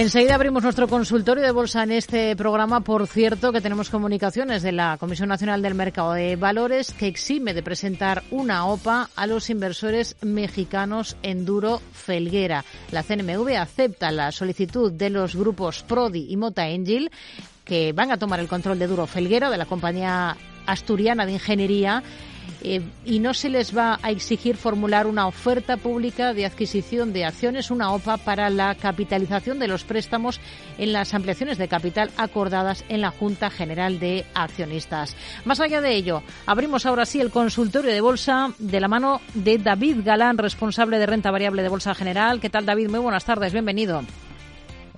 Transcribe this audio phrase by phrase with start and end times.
[0.00, 2.80] Enseguida abrimos nuestro consultorio de bolsa en este programa.
[2.80, 7.52] Por cierto, que tenemos comunicaciones de la Comisión Nacional del Mercado de Valores que exime
[7.52, 12.64] de presentar una OPA a los inversores mexicanos en Duro Felguera.
[12.92, 17.10] La CNMV acepta la solicitud de los grupos Prodi y Mota Angel
[17.66, 22.02] que van a tomar el control de Duro Felguera, de la compañía asturiana de ingeniería
[22.62, 27.24] eh, y no se les va a exigir formular una oferta pública de adquisición de
[27.24, 30.40] acciones, una OPA, para la capitalización de los préstamos
[30.78, 35.16] en las ampliaciones de capital acordadas en la Junta General de Accionistas.
[35.44, 39.58] Más allá de ello, abrimos ahora sí el consultorio de bolsa de la mano de
[39.58, 42.40] David Galán, responsable de renta variable de Bolsa General.
[42.40, 42.88] ¿Qué tal, David?
[42.88, 44.02] Muy buenas tardes, bienvenido.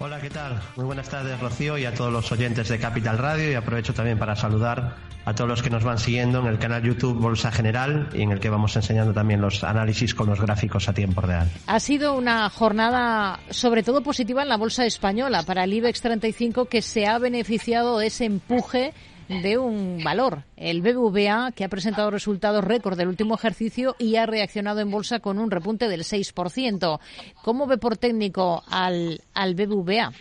[0.05, 0.61] Hola, ¿qué tal?
[0.75, 3.53] Muy buenas tardes, Rocío, y a todos los oyentes de Capital Radio.
[3.53, 6.83] Y aprovecho también para saludar a todos los que nos van siguiendo en el canal
[6.83, 10.89] YouTube Bolsa General y en el que vamos enseñando también los análisis con los gráficos
[10.89, 11.49] a tiempo real.
[11.69, 16.65] Ha sido una jornada sobre todo positiva en la Bolsa Española para el IBEX 35
[16.65, 18.95] que se ha beneficiado de ese empuje
[19.41, 24.27] de un valor, el BBVA, que ha presentado resultados récord del último ejercicio y ha
[24.27, 27.01] reaccionado en bolsa con un repunte del 6%.
[27.43, 30.13] ¿Cómo ve por técnico al, al BBVA?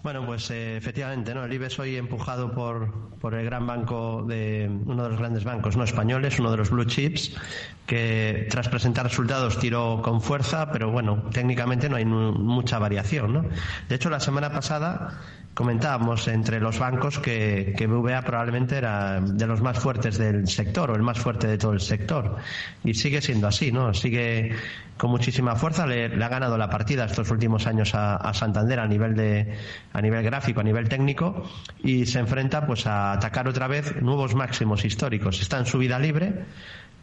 [0.00, 1.44] Bueno, pues eh, efectivamente, ¿no?
[1.44, 5.76] El IBEX hoy empujado por, por el gran banco de uno de los grandes bancos
[5.76, 7.34] no españoles, uno de los blue chips,
[7.84, 13.44] que tras presentar resultados tiró con fuerza, pero bueno, técnicamente no hay mucha variación, ¿no?
[13.88, 15.18] De hecho, la semana pasada
[15.54, 20.92] comentábamos entre los bancos que, que BVA probablemente era de los más fuertes del sector
[20.92, 22.36] o el más fuerte de todo el sector.
[22.84, 23.92] Y sigue siendo así, ¿no?
[23.92, 24.54] Sigue
[24.98, 25.86] con muchísima fuerza.
[25.86, 29.56] Le, ha ganado la partida estos últimos años a, Santander a nivel de
[29.92, 31.42] a nivel gráfico, a nivel técnico
[31.82, 35.40] y se enfrenta pues a atacar otra vez nuevos máximos históricos.
[35.40, 36.44] Está en subida libre,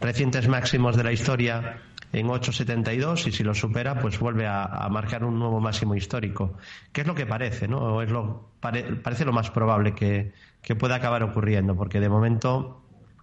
[0.00, 1.80] recientes máximos de la historia
[2.12, 6.56] en 8,72 y si lo supera, pues vuelve a, marcar un nuevo máximo histórico.
[6.92, 7.68] ¿Qué es lo que parece?
[7.68, 8.00] ¿no?
[8.02, 10.32] Es lo, parece lo más probable que,
[10.78, 12.82] pueda acabar ocurriendo, porque de momento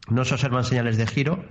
[0.10, 1.46] no se observan señales de giro,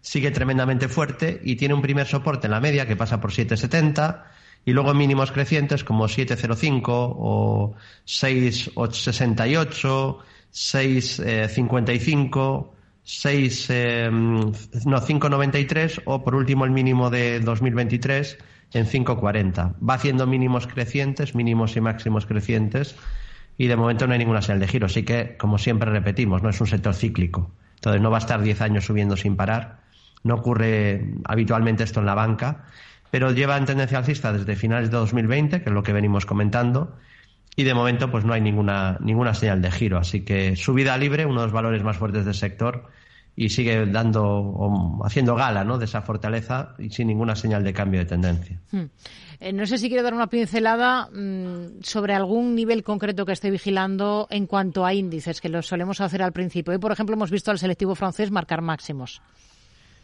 [0.00, 4.24] sigue tremendamente fuerte y tiene un primer soporte en la media que pasa por 7,70
[4.68, 7.74] y luego mínimos crecientes como 7,05 o
[8.06, 10.18] 6,68,
[10.52, 12.68] 6,55
[13.02, 18.36] 6, eh, no, 5,93 o por último el mínimo de 2023
[18.74, 19.76] en 5,40.
[19.88, 22.94] Va haciendo mínimos crecientes, mínimos y máximos crecientes
[23.56, 24.84] y de momento no hay ninguna señal de giro.
[24.84, 27.50] Así que, como siempre repetimos, no es un sector cíclico.
[27.76, 29.78] Entonces no va a estar 10 años subiendo sin parar.
[30.24, 32.66] No ocurre habitualmente esto en la banca,
[33.10, 36.96] pero lleva en tendencia alcista desde finales de 2020, que es lo que venimos comentando,
[37.56, 39.98] y de momento pues no hay ninguna, ninguna señal de giro.
[39.98, 42.88] Así que subida libre, uno de los valores más fuertes del sector,
[43.38, 45.78] y sigue dando haciendo gala ¿no?
[45.78, 48.58] de esa fortaleza y sin ninguna señal de cambio de tendencia.
[48.72, 48.86] Hmm.
[49.38, 53.52] Eh, no sé si quiere dar una pincelada mm, sobre algún nivel concreto que esté
[53.52, 56.72] vigilando en cuanto a índices, que lo solemos hacer al principio.
[56.72, 59.22] Hoy, por ejemplo, hemos visto al selectivo francés marcar máximos.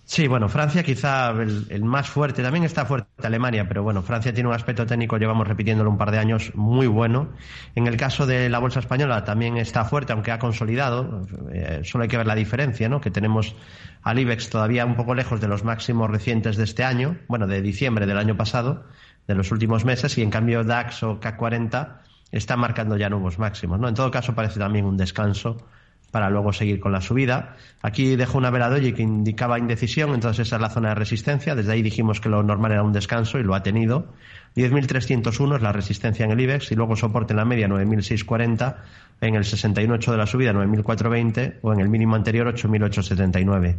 [0.06, 4.50] Sí, bueno, Francia quizá el, más fuerte, también está fuerte Alemania, pero bueno, Francia tiene
[4.50, 7.30] un aspecto técnico, llevamos repitiéndolo un par de años, muy bueno.
[7.74, 12.02] En el caso de la bolsa española también está fuerte, aunque ha consolidado, eh, solo
[12.02, 13.00] hay que ver la diferencia, ¿no?
[13.00, 13.56] Que tenemos
[14.02, 17.62] al IBEX todavía un poco lejos de los máximos recientes de este año, bueno, de
[17.62, 18.84] diciembre del año pasado,
[19.26, 23.38] de los últimos meses, y en cambio DAX o CAC 40 está marcando ya nuevos
[23.38, 23.88] máximos, ¿no?
[23.88, 25.66] En todo caso parece también un descanso
[26.14, 27.56] para luego seguir con la subida.
[27.82, 31.56] Aquí dejo una vela doji que indicaba indecisión, entonces esa es la zona de resistencia.
[31.56, 34.06] Desde ahí dijimos que lo normal era un descanso y lo ha tenido.
[34.54, 38.76] 10.301 es la resistencia en el IBEX y luego soporte en la media 9.640,
[39.22, 43.74] en el 61.8 de la subida 9.420 o en el mínimo anterior 8.879.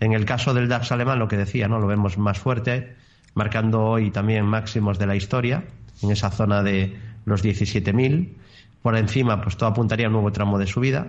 [0.00, 1.80] En el caso del DAX alemán, lo que decía, ¿no?
[1.80, 2.94] lo vemos más fuerte,
[3.34, 5.64] marcando hoy también máximos de la historia,
[6.02, 6.96] en esa zona de
[7.26, 8.32] los 17.000.
[8.80, 11.08] Por encima, pues todo apuntaría a un nuevo tramo de subida.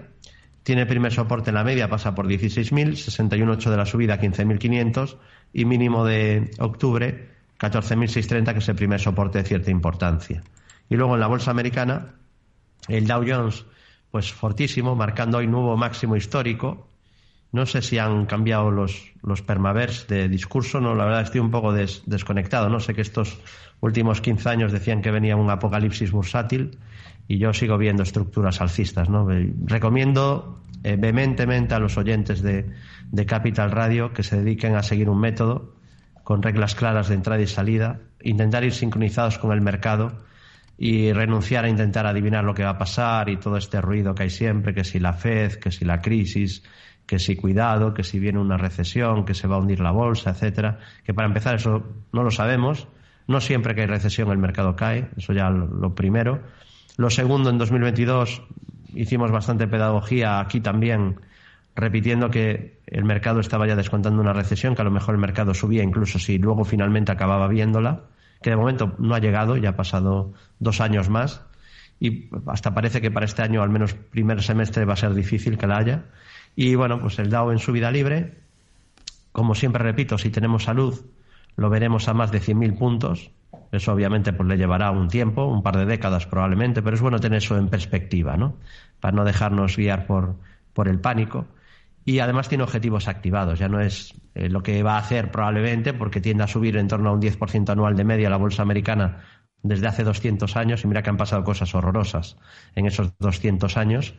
[0.65, 5.15] Tiene primer soporte en la media, pasa por 16.000, 61.8 de la subida, 15.500
[5.53, 10.41] y mínimo de octubre, 14.630, que es el primer soporte de cierta importancia.
[10.89, 12.15] Y luego en la bolsa americana,
[12.87, 13.63] el Dow Jones,
[14.09, 16.87] pues fortísimo, marcando hoy nuevo máximo histórico.
[17.51, 21.51] No sé si han cambiado los, los permavers de discurso, no, la verdad estoy un
[21.51, 22.69] poco desconectado.
[22.69, 23.37] No sé que estos
[23.81, 26.79] últimos 15 años decían que venía un apocalipsis bursátil
[27.27, 29.09] y yo sigo viendo estructuras alcistas.
[29.09, 29.27] ¿no?
[29.65, 32.69] Recomiendo eh, vehementemente a los oyentes de,
[33.11, 35.75] de Capital Radio que se dediquen a seguir un método
[36.23, 40.25] con reglas claras de entrada y salida, intentar ir sincronizados con el mercado
[40.77, 44.23] y renunciar a intentar adivinar lo que va a pasar y todo este ruido que
[44.23, 46.63] hay siempre, que si la Fed, que si la crisis,
[47.05, 50.31] que si cuidado, que si viene una recesión, que se va a hundir la bolsa,
[50.31, 52.87] etcétera, que para empezar eso no lo sabemos,
[53.27, 56.41] No siempre que hay recesión el mercado cae, eso ya lo primero.
[56.97, 58.41] Lo segundo, en 2022
[58.93, 61.19] hicimos bastante pedagogía aquí también,
[61.75, 65.53] repitiendo que el mercado estaba ya descontando una recesión, que a lo mejor el mercado
[65.53, 68.03] subía incluso si luego finalmente acababa viéndola,
[68.41, 71.41] que de momento no ha llegado, ya ha pasado dos años más
[71.99, 75.57] y hasta parece que para este año, al menos primer semestre, va a ser difícil
[75.57, 76.05] que la haya.
[76.55, 78.37] Y bueno, pues el DAO en su vida libre,
[79.31, 81.05] como siempre repito, si tenemos salud,
[81.55, 83.31] lo veremos a más de 100.000 puntos.
[83.75, 87.19] Eso obviamente pues le llevará un tiempo, un par de décadas probablemente, pero es bueno
[87.19, 88.57] tener eso en perspectiva, ¿no?
[88.99, 90.35] Para no dejarnos guiar por,
[90.73, 91.45] por el pánico.
[92.05, 95.93] Y además tiene objetivos activados, ya no es eh, lo que va a hacer probablemente,
[95.93, 99.23] porque tiende a subir en torno a un 10% anual de media la bolsa americana
[99.63, 102.37] desde hace 200 años, y mira que han pasado cosas horrorosas
[102.75, 104.13] en esos 200 años.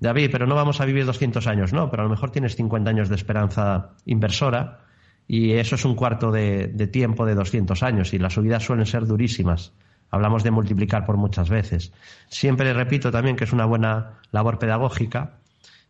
[0.00, 2.88] David, pero no vamos a vivir 200 años, no, pero a lo mejor tienes 50
[2.88, 4.85] años de esperanza inversora
[5.28, 9.06] y eso es un cuarto de, tiempo de 200 años y las subidas suelen ser
[9.06, 9.72] durísimas.
[10.10, 11.92] Hablamos de multiplicar por muchas veces.
[12.28, 15.38] Siempre repito también que es una buena labor pedagógica.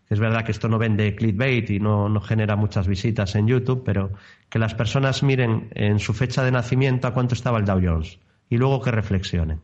[0.08, 3.82] Es verdad que esto no vende clickbait y no, no genera muchas visitas en YouTube,
[3.84, 4.12] pero
[4.48, 8.18] que las personas miren en su fecha de nacimiento a cuánto estaba el Dow Jones
[8.48, 9.60] y luego que reflexionen.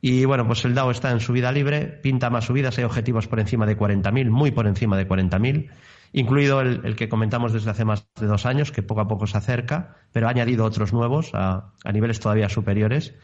[0.00, 3.40] Y bueno, pues el Dow está en subida libre, pinta más subidas, hay objetivos por
[3.40, 5.70] encima de 40.000, muy por encima de 40.000
[6.12, 9.38] incluido el, que comentamos desde hace más de dos años, que poco a poco se
[9.38, 13.16] acerca, pero ha añadido otros nuevos a, niveles todavía superiores.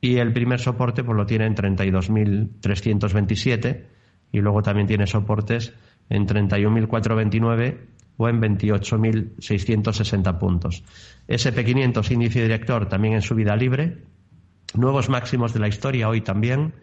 [0.00, 3.84] Y el primer soporte pues, lo tiene en 32.327
[4.32, 5.74] y luego también tiene soportes
[6.08, 7.78] en 31.429
[8.16, 10.82] o en 28.660 puntos.
[11.28, 13.98] SP500 índice director también en subida libre.
[14.74, 16.74] Nuevos máximos de la historia hoy también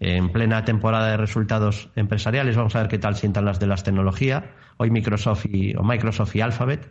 [0.00, 2.56] en plena temporada de resultados empresariales.
[2.56, 4.44] Vamos a ver qué tal sientan las de las tecnologías.
[4.78, 6.90] Hoy Microsoft y, o Microsoft y Alphabet.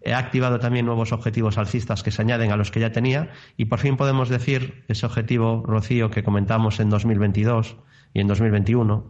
[0.00, 3.66] He activado también nuevos objetivos alcistas que se añaden a los que ya tenía y
[3.66, 7.76] por fin podemos decir ese objetivo, Rocío, que comentamos en 2022
[8.14, 9.04] y en 2021,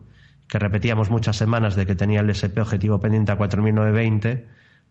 [0.48, 4.44] que repetíamos muchas semanas de que tenía el SP objetivo pendiente a 4.920,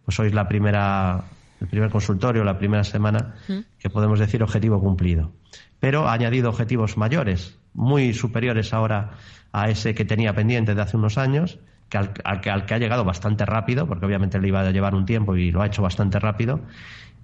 [0.06, 1.24] pues hoy es la primera,
[1.60, 3.36] el primer consultorio, la primera semana
[3.80, 5.32] que podemos decir objetivo cumplido.
[5.80, 9.12] Pero ha añadido objetivos mayores, muy superiores ahora
[9.52, 13.46] a ese que tenía pendiente de hace unos años, que al, que, ha llegado bastante
[13.46, 16.62] rápido, porque obviamente le iba a llevar un tiempo y lo ha hecho bastante rápido.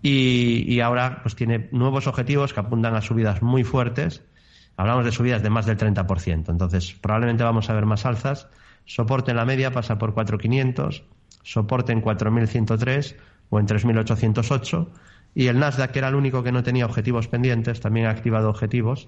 [0.03, 4.23] Y, ahora pues tiene nuevos objetivos que apuntan a subidas muy fuertes.
[4.77, 6.49] Hablamos de subidas de más del 30%.
[6.49, 8.47] Entonces, probablemente vamos a ver más alzas.
[8.85, 11.03] Soporte en la media pasa por 4.500,
[11.43, 13.15] soporte en 4.103
[13.49, 14.87] o en 3.808.
[15.35, 18.49] Y el Nasdaq, que era el único que no tenía objetivos pendientes, también ha activado
[18.49, 19.07] objetivos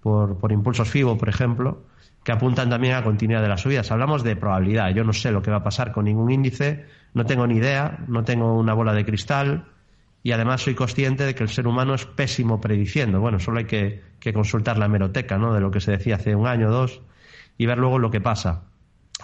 [0.00, 1.82] por, por impulsos FIBO, por ejemplo,
[2.24, 3.90] que apuntan también a continuidad de las subidas.
[3.90, 4.90] Hablamos de probabilidad.
[4.90, 6.84] Yo no sé lo que va a pasar con ningún índice,
[7.14, 9.66] no tengo ni idea, no tengo una bola de cristal
[10.22, 13.20] y además soy consciente de que el ser humano es pésimo prediciendo.
[13.20, 14.02] Bueno, solo hay que,
[14.34, 15.54] consultar la hemeroteca ¿no?
[15.54, 17.00] de lo que se decía hace un año o dos
[17.56, 18.64] y ver luego lo que pasa.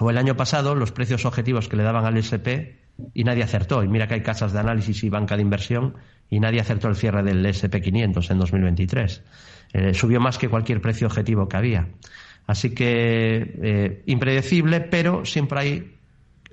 [0.00, 2.80] O el año pasado, los precios objetivos que le daban al SP
[3.12, 3.84] y nadie acertó.
[3.84, 5.94] Y mira que hay casas de análisis y banca de inversión
[6.30, 9.22] y nadie acertó el cierre del SP500 en 2023.
[9.74, 11.88] Eh, subió más que cualquier precio objetivo que había.
[12.46, 15.96] Así que eh, impredecible, pero siempre hay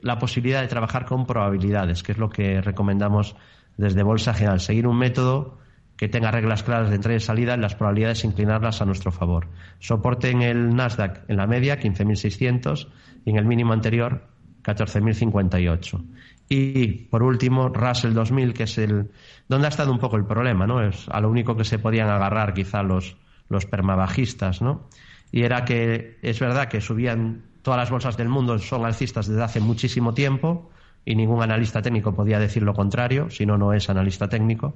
[0.01, 3.35] la posibilidad de trabajar con probabilidades, que es lo que recomendamos
[3.77, 4.59] desde Bolsa General.
[4.59, 5.59] Seguir un método
[5.97, 9.47] que tenga reglas claras de entrada y salida, en las probabilidades inclinarlas a nuestro favor.
[9.77, 12.88] Soporte en el Nasdaq en la media, 15.600,
[13.24, 14.25] y en el mínimo anterior,
[14.63, 16.03] 14.058.
[16.50, 19.12] Y por último, Russell 2000, que es el
[19.51, 20.81] donde ha estado un poco el problema, ¿no?
[20.81, 23.17] Es a lo único que se podían agarrar quizá los,
[23.50, 24.88] los permabajistas, ¿no?
[25.29, 29.43] Y era que es verdad que subían todas las bolsas del mundo, son alcistas desde
[29.43, 30.72] hace muchísimo tiempo
[31.03, 34.74] y ningún analista técnico podía decir lo contrario, si no, no es analista técnico.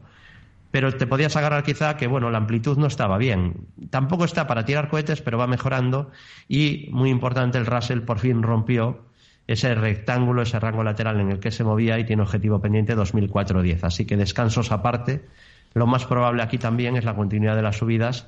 [0.71, 3.67] Pero te podías agarrar quizá que, bueno, la amplitud no estaba bien.
[3.91, 6.11] Tampoco está para tirar cohetes, pero va mejorando
[6.49, 9.05] y, muy importante, el Russell por fin rompió
[9.47, 13.79] ese rectángulo, ese rango lateral en el que se movía y tiene objetivo pendiente 2004-10.
[13.83, 15.25] Así que descansos aparte,
[15.73, 18.27] lo más probable aquí también es la continuidad de las subidas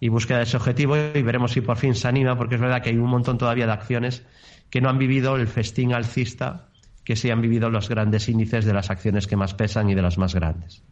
[0.00, 2.82] y búsqueda de ese objetivo y veremos si por fin se anima, porque es verdad
[2.82, 4.24] que hay un montón todavía de acciones
[4.70, 6.68] que no han vivido el festín alcista
[7.04, 10.02] que sí han vivido los grandes índices de las acciones que más pesan y de
[10.02, 10.82] las más grandes.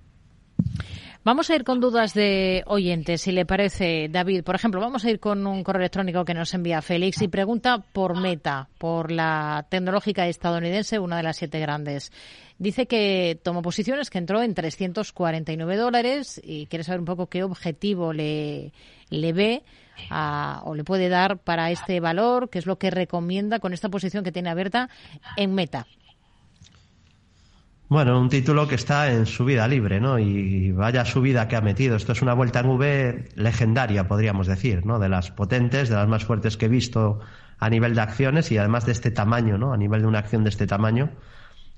[1.25, 4.43] Vamos a ir con dudas de oyentes, si le parece, David.
[4.43, 7.79] Por ejemplo, vamos a ir con un correo electrónico que nos envía Félix y pregunta
[7.79, 12.11] por Meta, por la tecnológica estadounidense, una de las siete grandes.
[12.59, 17.45] Dice que tomó posiciones, que entró en 349 dólares y quiere saber un poco qué
[17.45, 18.73] objetivo le,
[19.09, 19.63] le ve
[20.65, 24.25] o le puede dar para este valor, qué es lo que recomienda con esta posición
[24.25, 24.91] que tiene abierta
[25.37, 25.87] en Meta.
[27.93, 30.19] Bueno, un título que está en su vida libre, ¿no?
[30.19, 31.95] Y vaya subida que ha metido.
[31.95, 34.99] Esto es una vuelta en V legendaria, podríamos decir, ¿no?
[34.99, 37.21] De las potentes, de las más fuertes que he visto
[37.59, 39.75] a nivel de acciones y además de este tamaño, ¿no?
[39.75, 41.11] A nivel de una acción de este tamaño.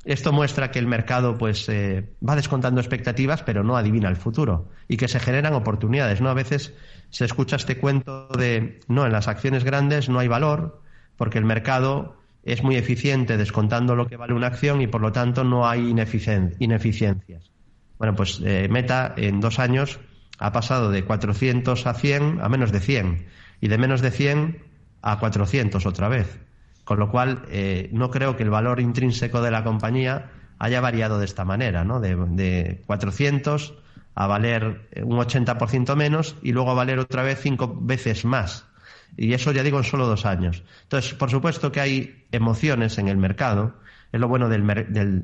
[0.04, 4.68] Esto muestra que el mercado, pues, eh, va descontando expectativas, pero no adivina el futuro
[4.87, 6.28] y que se generan oportunidades, ¿no?
[6.28, 6.75] A veces
[7.11, 10.80] se escucha este cuento de, no, en las acciones grandes no hay valor
[11.16, 12.14] porque el mercado
[12.45, 15.89] es muy eficiente descontando lo que vale una acción y por lo tanto no hay
[15.89, 17.51] ineficiencias.
[17.99, 19.99] Bueno, pues eh, Meta en dos años
[20.39, 23.27] ha pasado de 400 a 100 a menos de 100
[23.61, 24.63] y de menos de 100
[25.01, 26.39] a 400 otra vez.
[26.85, 31.19] Con lo cual, eh, no creo que el valor intrínseco de la compañía haya variado
[31.19, 31.99] de esta manera, ¿no?
[31.99, 33.75] De, de 400
[34.15, 38.67] a valer un 80% menos y luego a valer otra vez cinco veces más
[39.16, 40.62] y eso ya digo en solo dos años.
[40.83, 43.75] Entonces, por supuesto que hay emociones en el mercado.
[44.12, 44.64] Es lo bueno del,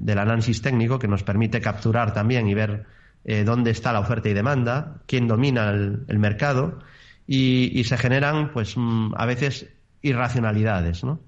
[0.01, 2.87] del, análisis técnico que nos permite capturar también y ver
[3.25, 6.81] eh, dónde está la oferta y demanda, quién domina el, mercado
[7.27, 9.69] y, se generan, pues, mm, a veces
[10.03, 11.21] irracionalidades, ¿no?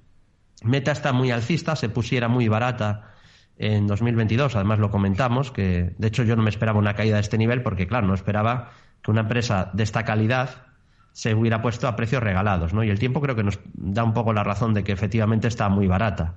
[0.65, 3.13] Meta está muy alcista, se pusiera muy barata
[3.59, 7.21] en 2022, además lo comentamos, que de hecho yo no me esperaba una caída de
[7.21, 8.71] este nivel porque, claro, no esperaba
[9.03, 10.72] que una empresa de esta calidad
[11.13, 12.83] se hubiera puesto a precios regalados, ¿no?
[12.85, 15.69] Y el tiempo creo que nos da un poco la razón de que efectivamente está
[15.69, 16.35] muy barata.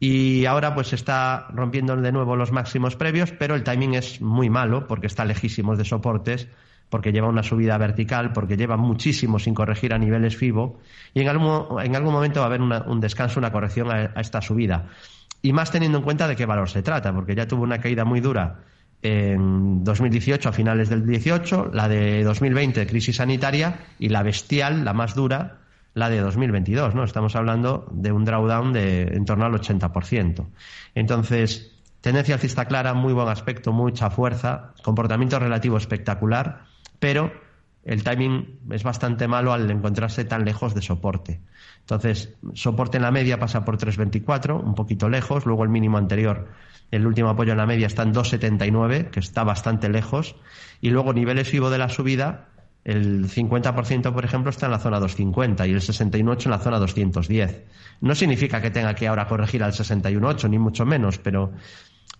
[0.00, 4.48] Y ahora pues está rompiendo de nuevo los máximos previos, pero el timing es muy
[4.50, 6.48] malo porque está lejísimos de soportes,
[6.88, 10.80] porque lleva una subida vertical, porque lleva muchísimo sin corregir a niveles FIBO
[11.14, 14.20] y en algún, en algún momento va a haber un descanso, una corrección a, a
[14.20, 14.86] esta subida.
[15.42, 18.04] Y más teniendo en cuenta de qué valor se trata, porque ya tuvo una caída
[18.04, 18.60] muy dura
[19.02, 24.92] en 2018, a finales del 18, la de 2020, crisis sanitaria, y la bestial, la
[24.92, 25.58] más dura,
[25.94, 27.04] la de 2022, ¿no?
[27.04, 30.46] Estamos hablando de un drawdown de en torno al 80%.
[30.94, 36.64] Entonces, tendencia alcista clara, muy buen aspecto, mucha fuerza, comportamiento relativo espectacular,
[36.98, 37.32] pero
[37.84, 41.40] el timing es bastante malo al encontrarse tan lejos de soporte.
[41.80, 46.48] Entonces, soporte en la media pasa por 3.24, un poquito lejos, luego el mínimo anterior
[46.90, 50.36] el último apoyo en la media está en 2,79, que está bastante lejos.
[50.80, 52.48] Y luego niveles FIBO de la subida,
[52.88, 56.78] el 50%, por ejemplo, está en la zona 250 y el 61,8 en la zona
[56.78, 57.64] 210.
[58.00, 61.52] No significa que tenga que ahora corregir al 61,8, ni mucho menos, pero,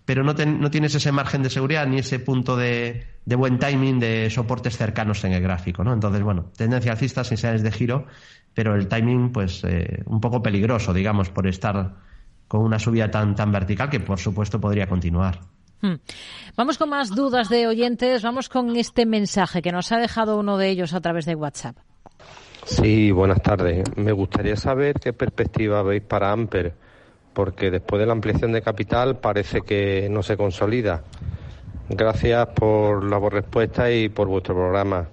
[0.05, 4.29] pero no, no, tienes ese margen de seguridad ni ese punto de, buen timing de
[4.29, 5.83] soportes cercanos en el gráfico.
[5.83, 5.91] ¿no?
[5.91, 8.05] Entonces, bueno, tendencia alcista sin señales de giro,
[8.53, 11.95] pero el timing, pues, eh, un poco peligroso, digamos, por estar
[12.47, 15.39] con una subida tan, tan vertical que, por supuesto, podría continuar.
[15.81, 15.95] Hmm.
[16.57, 18.21] Vamos con más dudas de oyentes.
[18.21, 21.77] Vamos con este mensaje que nos ha dejado uno de ellos a través de WhatsApp.
[22.65, 23.83] Sí, buenas tardes.
[23.95, 26.73] Me gustaría saber qué perspectiva veis para Amper,
[27.33, 31.03] porque después de la ampliación de capital parece que no se consolida.
[31.89, 35.07] Gracias por la respuesta y por vuestro programa.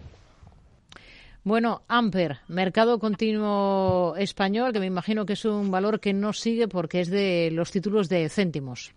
[1.45, 6.67] Bueno, Amper, mercado continuo español, que me imagino que es un valor que no sigue
[6.67, 8.93] porque es de los títulos de céntimos.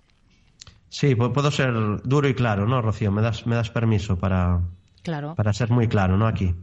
[0.90, 3.12] Sí, puedo ser duro y claro, ¿no, Rocío?
[3.12, 4.62] Me das, me das permiso para,
[5.04, 5.36] claro.
[5.36, 6.28] para ser muy claro, ¿no?
[6.28, 6.56] Aquí.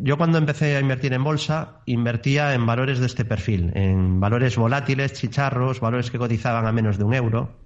[0.00, 4.56] Yo cuando empecé a invertir en bolsa, invertía en valores de este perfil, en valores
[4.56, 7.60] volátiles, chicharros, valores que cotizaban a menos de un euro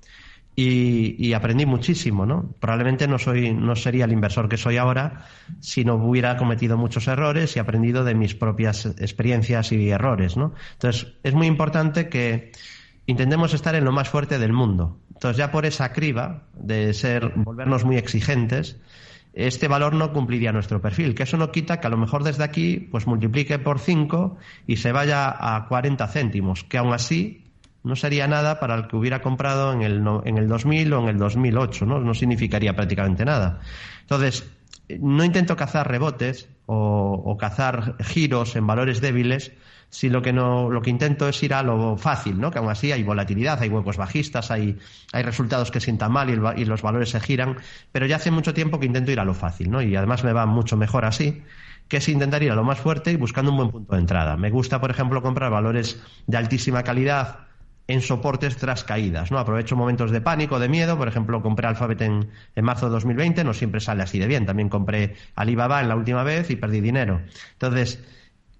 [0.54, 2.54] y, aprendí muchísimo, ¿no?
[2.60, 5.24] Probablemente no soy, no sería el inversor que soy ahora
[5.60, 10.52] si no hubiera cometido muchos errores y aprendido de mis propias experiencias y errores, ¿no?
[10.72, 12.52] Entonces, es muy importante que
[13.10, 14.98] intentemos estar en lo más fuerte del mundo.
[15.14, 18.76] Entonces, ya por esa criba de ser, volvernos muy exigentes,
[19.32, 22.42] este valor no cumpliría nuestro perfil, que eso no quita que a lo mejor desde
[22.42, 24.36] aquí pues multiplique por 5
[24.66, 27.44] y se vaya a 40 céntimos, que aún así
[27.82, 31.08] no sería nada para el que hubiera comprado en el, en el 2000 o en
[31.08, 32.00] el 2008, ¿no?
[32.00, 33.60] No significaría prácticamente nada.
[34.00, 34.50] Entonces,
[34.98, 39.52] no intento cazar rebotes o, cazar giros en valores débiles,
[39.88, 42.52] si lo que no, lo que intento es ir a lo fácil, ¿no?
[42.52, 44.78] Que aún así hay volatilidad, hay huecos bajistas, hay,
[45.12, 47.56] hay resultados que sientan mal y, y, los valores se giran,
[47.90, 49.82] pero ya hace mucho tiempo que intento ir a lo fácil, ¿no?
[49.82, 51.42] Y además me va mucho mejor así,
[51.88, 54.36] que es intentar ir a lo más fuerte y buscando un buen punto de entrada.
[54.36, 57.49] Me gusta, por ejemplo, comprar valores de altísima calidad,
[57.90, 59.30] en soportes tras caídas.
[59.30, 59.38] ¿no?
[59.38, 60.96] Aprovecho momentos de pánico, de miedo.
[60.96, 64.46] Por ejemplo, compré Alphabet en, en, marzo de 2020, no siempre sale así de bien.
[64.46, 67.20] También compré Alibaba en la última vez y perdí dinero.
[67.52, 68.02] Entonces,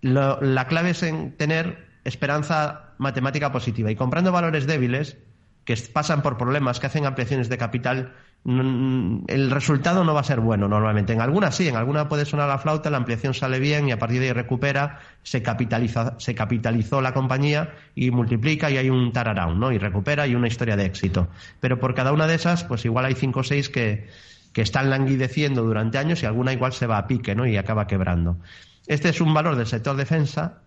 [0.01, 3.91] la clave es en tener esperanza matemática positiva.
[3.91, 5.17] Y comprando valores débiles,
[5.65, 10.41] que pasan por problemas, que hacen ampliaciones de capital, el resultado no va a ser
[10.41, 11.13] bueno normalmente.
[11.13, 13.99] En algunas sí, en algunas puede sonar la flauta, la ampliación sale bien y a
[13.99, 19.13] partir de ahí recupera, se, capitaliza, se capitalizó la compañía y multiplica y hay un
[19.13, 19.73] tararound, ¿no?
[19.73, 21.29] Y recupera y una historia de éxito.
[21.61, 24.09] Pero por cada una de esas, pues igual hay cinco o seis que,
[24.55, 27.47] que están languideciendo durante años y alguna igual se va a pique, ¿no?
[27.47, 28.39] Y acaba quebrando.
[28.87, 30.63] Este es un valor del sector defensa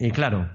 [0.00, 0.48] y claro,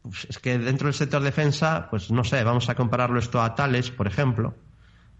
[0.00, 3.54] pues es que dentro del sector defensa, pues no sé, vamos a compararlo esto a
[3.54, 4.54] Tales, por ejemplo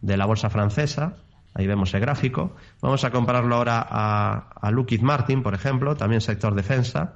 [0.02, 1.16] de la bolsa francesa.
[1.54, 2.54] Ahí vemos el gráfico.
[2.80, 7.14] Vamos a compararlo ahora a, a Martin, por ejemplo, también sector defensa.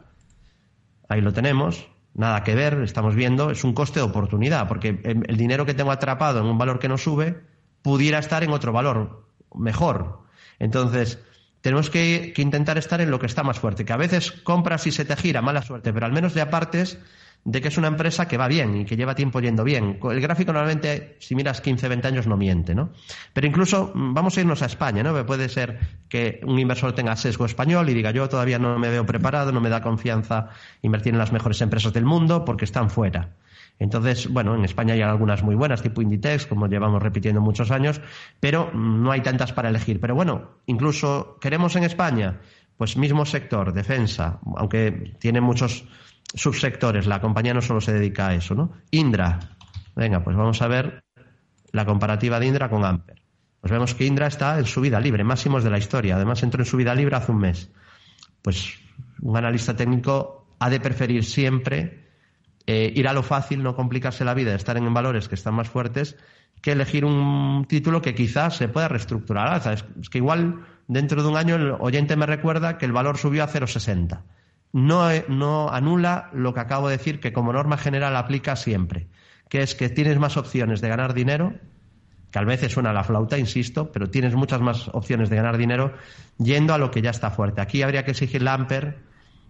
[1.08, 1.88] Ahí lo tenemos.
[2.14, 5.92] Nada que ver, estamos viendo, es un coste de oportunidad, porque el dinero que tengo
[5.92, 7.42] atrapado en un valor que no sube
[7.82, 10.20] pudiera estar en otro valor mejor.
[10.58, 11.18] Entonces,
[11.60, 14.86] tenemos que, que, intentar estar en lo que está más fuerte, que a veces compras
[14.86, 16.98] y se te gira, mala suerte, pero al menos de apartes
[17.46, 20.00] de que es una empresa que va bien y que lleva tiempo yendo bien.
[20.02, 22.90] El gráfico normalmente, si miras 15, 20 años, no miente, ¿no?
[23.32, 25.24] Pero incluso mm, vamos a irnos a España, ¿no?
[25.24, 29.06] Puede ser que un inversor tenga sesgo español y diga yo todavía no me veo
[29.06, 30.48] preparado, no me da confianza
[30.82, 33.30] invertir en las mejores empresas del mundo porque están fuera.
[33.78, 38.00] Entonces, bueno, en España hay algunas muy buenas, tipo Inditex, como llevamos repitiendo muchos años,
[38.40, 40.00] pero mm, no hay tantas para elegir.
[40.00, 42.40] Pero bueno, incluso queremos en España,
[42.76, 45.86] pues mismo sector, defensa, aunque tiene muchos
[46.34, 47.06] subsectores.
[47.06, 48.72] La compañía no solo se dedica a eso, ¿no?
[48.90, 49.38] Indra.
[49.94, 51.02] Venga, pues vamos a ver
[51.72, 53.22] la comparativa de Indra con Amper.
[53.60, 56.16] Pues vemos que Indra está en subida libre, máximos de la historia.
[56.16, 57.70] Además entró en subida libre hace un mes.
[58.42, 58.74] Pues
[59.20, 62.06] un analista técnico ha de preferir siempre
[62.66, 65.68] eh, ir a lo fácil, no complicarse la vida, estar en valores que están más
[65.68, 66.16] fuertes,
[66.62, 69.60] que elegir un título que quizás se pueda reestructurar.
[70.00, 73.44] Es que igual dentro de un año el oyente me recuerda que el valor subió
[73.44, 74.22] a 0,60
[74.76, 79.08] no, anula lo que acabo de decir, que como norma general aplica siempre,
[79.48, 81.54] que es que tienes más opciones de ganar dinero,
[82.30, 85.94] que a veces suena la flauta, insisto, pero tienes muchas más opciones de ganar dinero
[86.36, 87.62] yendo a lo que ya está fuerte.
[87.62, 88.98] Aquí habría que exigir la Amper,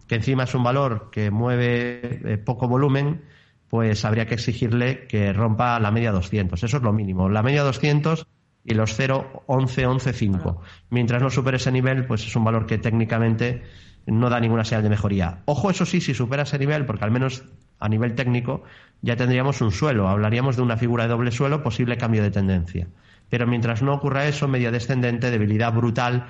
[0.06, 3.25] que encima es un valor que mueve eh, poco volumen,
[3.68, 6.62] pues habría que exigirle que rompa la media 200.
[6.62, 7.28] Eso es lo mínimo.
[7.28, 8.28] La media 200
[8.64, 10.62] y los 0, 11, 11, 5.
[10.90, 13.64] Mientras no supere ese nivel, pues es un valor que técnicamente
[14.07, 15.41] no da ninguna señal de mejoría.
[15.47, 17.45] Ojo, eso sí, si supera ese nivel, porque al menos
[17.79, 18.63] a nivel técnico
[19.03, 22.88] ya tendríamos un suelo, hablaríamos de una figura de doble suelo, posible cambio de tendencia.
[23.29, 26.27] Pero mientras no ocurra eso, media descendente, debilidad brutal,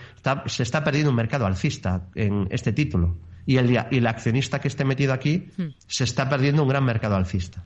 [0.47, 3.17] se está perdiendo un mercado alcista en este título.
[3.45, 5.67] Y el, y el accionista que esté metido aquí hmm.
[5.87, 7.63] se está perdiendo un gran mercado alcista.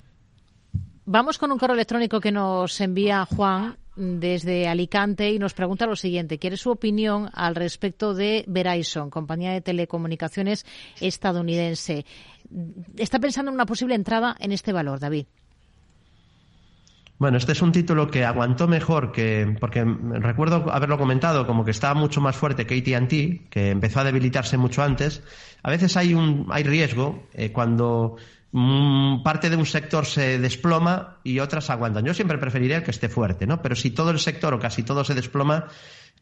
[1.07, 5.95] Vamos con un correo electrónico que nos envía Juan desde Alicante y nos pregunta lo
[5.95, 6.39] siguiente.
[6.39, 10.65] Quiere su opinión al respecto de Verizon, compañía de telecomunicaciones
[11.01, 12.07] estadounidense.
[12.97, 15.27] ¿Está pensando en una posible entrada en este valor, David?
[17.19, 21.71] Bueno, este es un título que aguantó mejor que, porque recuerdo haberlo comentado, como que
[21.71, 25.23] estaba mucho más fuerte que AT&T, que empezó a debilitarse mucho antes.
[25.63, 28.17] A veces hay un, hay riesgo eh, cuando
[29.23, 32.05] parte de un sector se desploma y otras aguantan.
[32.05, 33.63] Yo siempre preferiría que esté fuerte, ¿no?
[33.63, 35.67] Pero si todo el sector o casi todo se desploma,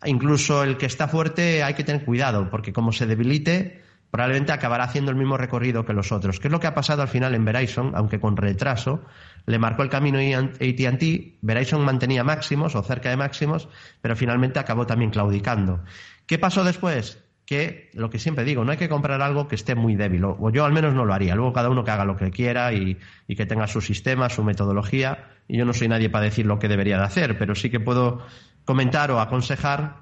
[0.04, 4.84] incluso el que está fuerte hay que tener cuidado, porque como se debilite, probablemente acabará
[4.84, 6.38] haciendo el mismo recorrido que los otros.
[6.38, 9.02] ¿Qué es lo que ha pasado al final en Verizon, aunque con retraso?
[9.46, 13.68] Le marcó el camino AT&T, Verizon mantenía máximos o cerca de máximos,
[14.02, 15.82] pero finalmente acabó también claudicando.
[16.26, 17.24] ¿Qué pasó después?
[17.48, 20.50] Que lo que siempre digo, no hay que comprar algo que esté muy débil, o,
[20.50, 21.34] yo al menos no lo haría.
[21.34, 25.30] Luego cada uno que haga lo que quiera y, que tenga su sistema, su metodología,
[25.48, 27.80] y yo no soy nadie para decir lo que debería de hacer, pero sí que
[27.80, 28.20] puedo
[28.66, 29.96] comentar o aconsejar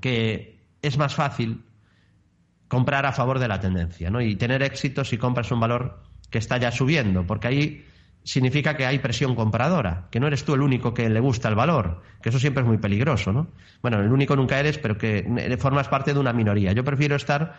[0.00, 1.64] que es más fácil
[2.68, 4.20] comprar a favor de la tendencia, ¿no?
[4.20, 7.84] Y tener éxito si compras un valor que está ya subiendo, porque ahí
[8.24, 11.54] significa que hay presión compradora, que no eres tú el único que le gusta el
[11.54, 13.48] valor, que eso siempre es muy peligroso, ¿no?
[13.82, 16.72] Bueno, el único nunca eres, pero que formas parte de una minoría.
[16.72, 17.58] Yo prefiero estar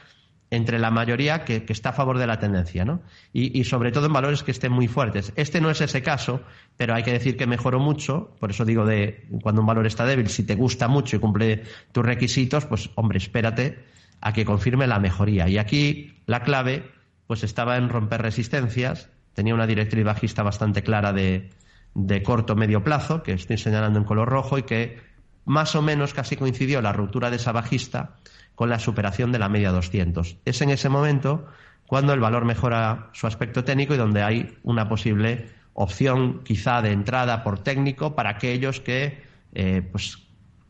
[0.51, 3.01] entre la mayoría que, está a favor de la tendencia, ¿no?
[3.33, 5.33] Y, sobre todo en valores que estén muy fuertes.
[5.35, 6.41] Este no es ese caso,
[6.77, 10.05] pero hay que decir que mejoró mucho, por eso digo de cuando un valor está
[10.05, 13.79] débil, si te gusta mucho y cumple tus requisitos, pues hombre, espérate
[14.21, 15.47] a que confirme la mejoría.
[15.47, 16.89] Y aquí la clave,
[17.27, 21.51] pues estaba en romper resistencias, tenía una directriz bajista bastante clara de,
[21.93, 24.99] de corto medio plazo, que estoy señalando en color rojo, y que
[25.45, 28.15] más o menos casi coincidió la ruptura de esa bajista
[28.55, 30.37] con la superación de la media 200.
[30.45, 31.45] Es en ese momento
[31.85, 36.91] cuando el valor mejora su aspecto técnico y donde hay una posible opción quizá de
[36.91, 39.21] entrada por técnico para aquellos que
[39.53, 40.17] eh, pues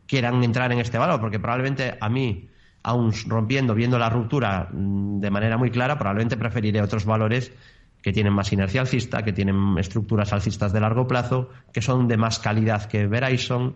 [0.06, 2.48] quieran entrar en este valor, porque probablemente a mí,
[2.82, 7.52] aún rompiendo, viendo la ruptura mm, de manera muy clara, probablemente preferiré otros valores
[8.06, 12.16] que tienen más inercia alcista, que tienen estructuras alcistas de largo plazo, que son de
[12.16, 13.74] más calidad que Verizon.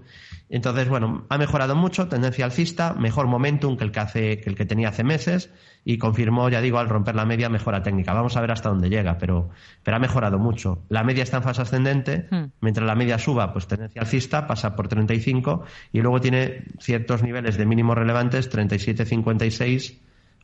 [0.49, 4.55] Entonces, bueno, ha mejorado mucho, tendencia alcista, mejor momentum que el que, hace, que el
[4.55, 5.51] que tenía hace meses
[5.85, 8.13] y confirmó, ya digo, al romper la media, mejora técnica.
[8.13, 9.51] Vamos a ver hasta dónde llega, pero,
[9.83, 10.85] pero ha mejorado mucho.
[10.91, 12.45] La media está en fase ascendente, hmm.
[12.61, 17.57] mientras la media suba, pues tendencia alcista, pasa por 35 y luego tiene ciertos niveles
[17.57, 19.99] de mínimos relevantes, 37,56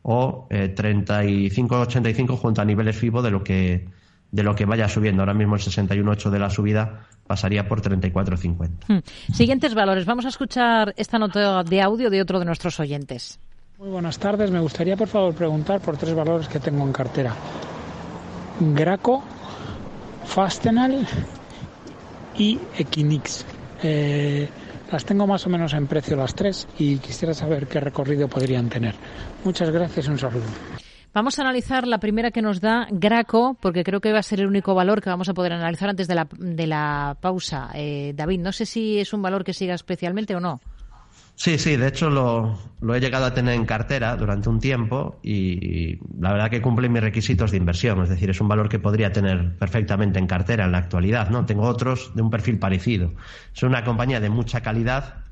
[0.09, 3.88] o eh, 35,85 junto a niveles FIBO de lo que
[4.31, 5.23] de lo que vaya subiendo.
[5.23, 8.71] Ahora mismo el 61,8 de la subida pasaría por 34,50.
[8.87, 9.33] Hmm.
[9.33, 10.05] Siguientes valores.
[10.05, 13.40] Vamos a escuchar esta nota de audio de otro de nuestros oyentes.
[13.79, 14.51] Muy buenas tardes.
[14.51, 17.35] Me gustaría, por favor, preguntar por tres valores que tengo en cartera.
[18.61, 19.25] Graco,
[20.25, 21.07] Fastenal
[22.38, 23.45] y Equinix.
[23.83, 24.49] Eh,
[24.90, 28.68] las tengo más o menos en precio las tres y quisiera saber qué recorrido podrían
[28.68, 28.94] tener.
[29.44, 30.44] Muchas gracias y un saludo.
[31.16, 34.40] Vamos a analizar la primera que nos da Graco, porque creo que va a ser
[34.40, 37.70] el único valor que vamos a poder analizar antes de la, de la pausa.
[37.75, 40.61] Eh, David, no sé si es un valor que siga especialmente o no.
[41.38, 45.20] Sí, sí, de hecho lo, lo, he llegado a tener en cartera durante un tiempo
[45.22, 48.79] y la verdad que cumple mis requisitos de inversión, es decir, es un valor que
[48.79, 51.44] podría tener perfectamente en cartera en la actualidad, ¿no?
[51.44, 53.12] Tengo otros de un perfil parecido.
[53.55, 55.27] Es una compañía de mucha calidad,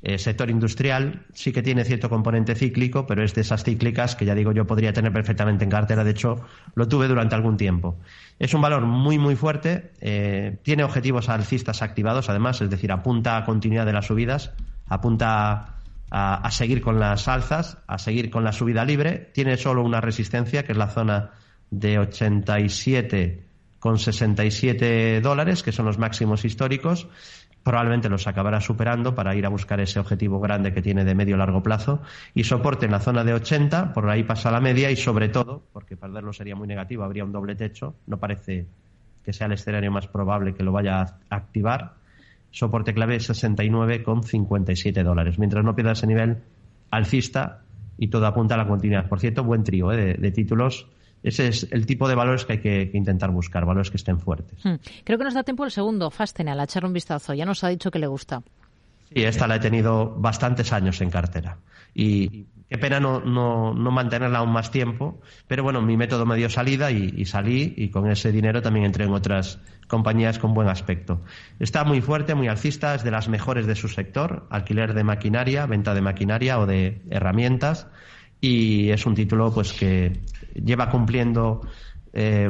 [0.00, 4.24] eh, sector industrial, sí que tiene cierto componente cíclico, pero es de esas cíclicas que
[4.24, 6.40] ya digo yo podría tener perfectamente en cartera, de hecho
[6.74, 7.98] lo tuve durante algún tiempo.
[8.38, 13.36] Es un valor muy, muy fuerte, eh, tiene objetivos alcistas activados además, es decir, apunta
[13.36, 14.52] a continuidad de las subidas
[14.92, 15.76] apunta
[16.10, 19.30] a, seguir con las alzas, a seguir con la subida libre.
[19.32, 21.30] Tiene solo una resistencia, que es la zona
[21.70, 23.46] de 87
[23.78, 27.08] con 67 dólares, que son los máximos históricos.
[27.62, 31.36] Probablemente los acabará superando para ir a buscar ese objetivo grande que tiene de medio
[31.36, 32.02] largo plazo.
[32.34, 35.62] Y soporte en la zona de 80, por ahí pasa la media y sobre todo,
[35.72, 37.94] porque perderlo sería muy negativo, habría un doble techo.
[38.06, 38.66] No parece
[39.24, 42.01] que sea el escenario más probable que lo vaya a activar
[42.52, 45.38] soporte clave 69,57 dólares.
[45.38, 46.38] Mientras no pierda ese nivel
[46.90, 47.62] alcista
[47.98, 49.08] y todo apunta a la continuidad.
[49.08, 50.16] Por cierto, buen trío ¿eh?
[50.18, 50.86] de, títulos.
[51.22, 54.64] Ese es el tipo de valores que hay que, intentar buscar, valores que estén fuertes.
[54.64, 54.76] Hmm.
[55.04, 57.34] Creo que nos da tiempo el segundo, Fastenal, a echar un vistazo.
[57.34, 58.42] Ya nos ha dicho que le gusta.
[59.08, 61.58] Sí, esta la he tenido bastantes años en cartera.
[61.94, 66.36] Y Qué pena no, no, no, mantenerla aún más tiempo, pero bueno, mi método me
[66.36, 69.58] dio salida y, salí y con ese dinero también entré en otras
[69.88, 71.20] compañías con buen aspecto.
[71.60, 75.66] Está muy fuerte, muy alcista, es de las mejores de su sector, alquiler de maquinaria,
[75.66, 77.88] venta de maquinaria o de herramientas
[78.40, 80.22] y es un título pues que
[80.54, 81.60] lleva cumpliendo
[82.14, 82.48] eh,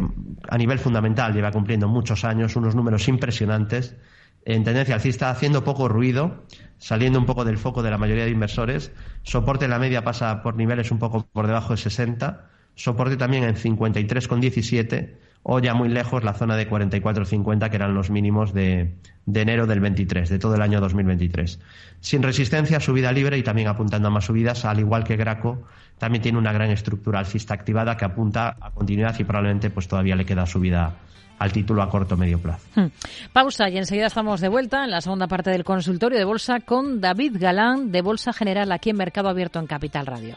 [0.48, 3.96] a nivel fundamental, lleva cumpliendo muchos años unos números impresionantes
[4.44, 6.44] en tendencia alcista, haciendo poco ruido,
[6.82, 8.90] saliendo un poco del foco de la mayoría de inversores.
[9.22, 12.44] Soporte en la media pasa por niveles un poco por debajo de 60.
[12.74, 15.14] Soporte también en 53,17
[15.44, 18.96] o ya muy lejos la zona de 44,50 que eran los mínimos de,
[19.32, 21.60] enero del 23, de todo el año 2023.
[22.00, 25.62] Sin resistencia, subida libre y también apuntando a más subidas, al igual que Graco,
[25.98, 30.16] también tiene una gran estructura alcista activada que apunta a continuidad y probablemente pues todavía
[30.16, 30.96] le queda subida
[31.42, 32.64] al título a corto o medio plazo.
[32.74, 32.86] Hmm.
[33.32, 37.00] Pausa y enseguida estamos de vuelta en la segunda parte del consultorio de bolsa con
[37.00, 40.36] David Galán de Bolsa General aquí en Mercado Abierto en Capital Radio.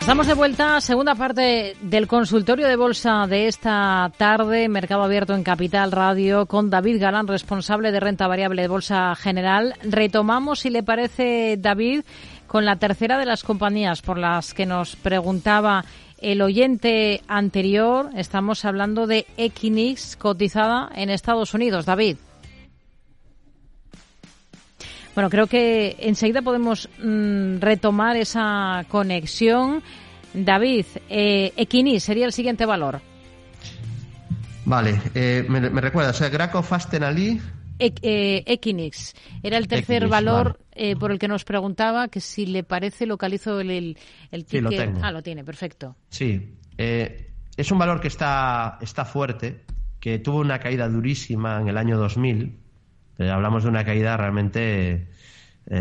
[0.00, 5.42] Estamos de vuelta, segunda parte del consultorio de bolsa de esta tarde, Mercado Abierto en
[5.42, 9.74] Capital Radio, con David Galán, responsable de renta variable de Bolsa General.
[9.82, 12.04] Retomamos, si le parece, David,
[12.46, 15.84] con la tercera de las compañías por las que nos preguntaba
[16.20, 21.86] el oyente anterior, estamos hablando de Equinix cotizada en Estados Unidos.
[21.86, 22.16] David.
[25.14, 29.82] Bueno, creo que enseguida podemos mm, retomar esa conexión.
[30.32, 33.00] David, eh, Equinix sería el siguiente valor.
[34.64, 36.62] Vale, eh, me, recuerda, o sea, Graco
[37.78, 39.14] Eh, Equinix.
[39.42, 43.60] Era el tercer valor eh, por el que nos preguntaba que si le parece localizo
[43.60, 43.96] el,
[44.30, 44.98] el, ticket.
[45.02, 45.96] ah, lo tiene, perfecto.
[46.08, 46.56] Sí.
[46.76, 49.64] Eh, es un valor que está, está fuerte,
[50.00, 52.58] que tuvo una caída durísima en el año 2000.
[53.30, 55.08] hablamos de una caída realmente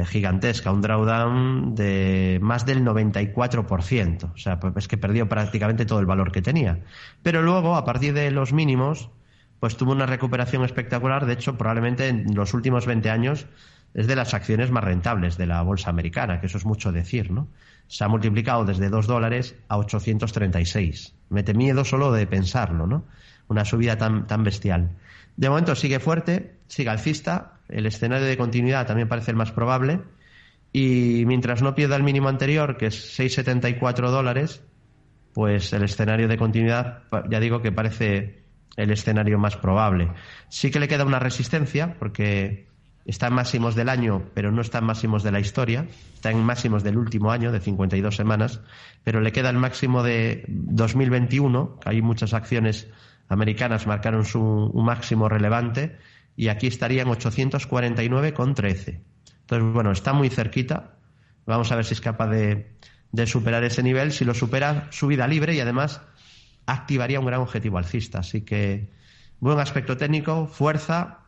[0.07, 4.33] gigantesca, un drawdown de más del 94%.
[4.33, 6.81] O sea, pues es que perdió prácticamente todo el valor que tenía.
[7.23, 9.09] Pero luego, a partir de los mínimos,
[9.59, 11.25] pues tuvo una recuperación espectacular.
[11.25, 13.47] De hecho, probablemente en los últimos 20 años
[13.93, 17.31] es de las acciones más rentables de la bolsa americana, que eso es mucho decir,
[17.31, 17.47] ¿no?
[17.87, 21.15] Se ha multiplicado desde 2 dólares a 836.
[21.29, 23.05] Mete miedo solo de pensarlo, ¿no?
[23.47, 24.91] Una subida tan, tan bestial.
[25.37, 27.53] De momento sigue fuerte, sigue alcista.
[27.69, 30.01] El escenario de continuidad también parece el más probable.
[30.73, 34.61] Y mientras no pierda el mínimo anterior, que es 6,74 dólares,
[35.33, 38.43] pues el escenario de continuidad, ya digo que parece
[38.77, 40.09] el escenario más probable.
[40.49, 42.67] Sí que le queda una resistencia, porque
[43.05, 45.87] está en máximos del año, pero no está en máximos de la historia.
[46.13, 48.61] Está en máximos del último año, de 52 semanas,
[49.03, 52.87] pero le queda el máximo de 2021, que hay muchas acciones
[53.29, 55.97] americanas marcaron su un máximo relevante,
[56.37, 59.01] y aquí estarían 849,13.
[59.41, 60.93] Entonces, bueno, está muy cerquita.
[61.45, 62.67] Vamos a ver si es capaz de,
[63.11, 64.11] de superar ese nivel.
[64.11, 66.01] Si lo supera, subida libre y además
[66.67, 68.19] activaría un gran objetivo alcista.
[68.19, 68.91] Así que
[69.39, 71.21] buen aspecto técnico, fuerza.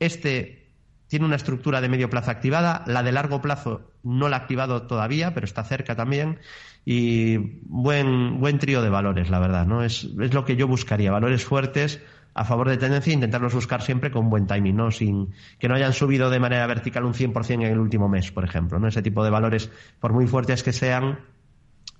[0.00, 0.72] Este
[1.08, 4.82] tiene una estructura de medio plazo activada, la de largo plazo no la ha activado
[4.82, 6.38] todavía, pero está cerca también.
[6.86, 9.66] Y buen, buen trío de valores, la verdad.
[9.66, 9.84] ¿no?
[9.84, 12.00] Es, es lo que yo buscaría, valores fuertes
[12.34, 14.90] a favor de tendencia e intentarlos buscar siempre con buen timing, ¿no?
[14.90, 18.44] Sin que no hayan subido de manera vertical un 100% en el último mes, por
[18.44, 18.88] ejemplo, ¿no?
[18.88, 21.20] Ese tipo de valores, por muy fuertes que sean,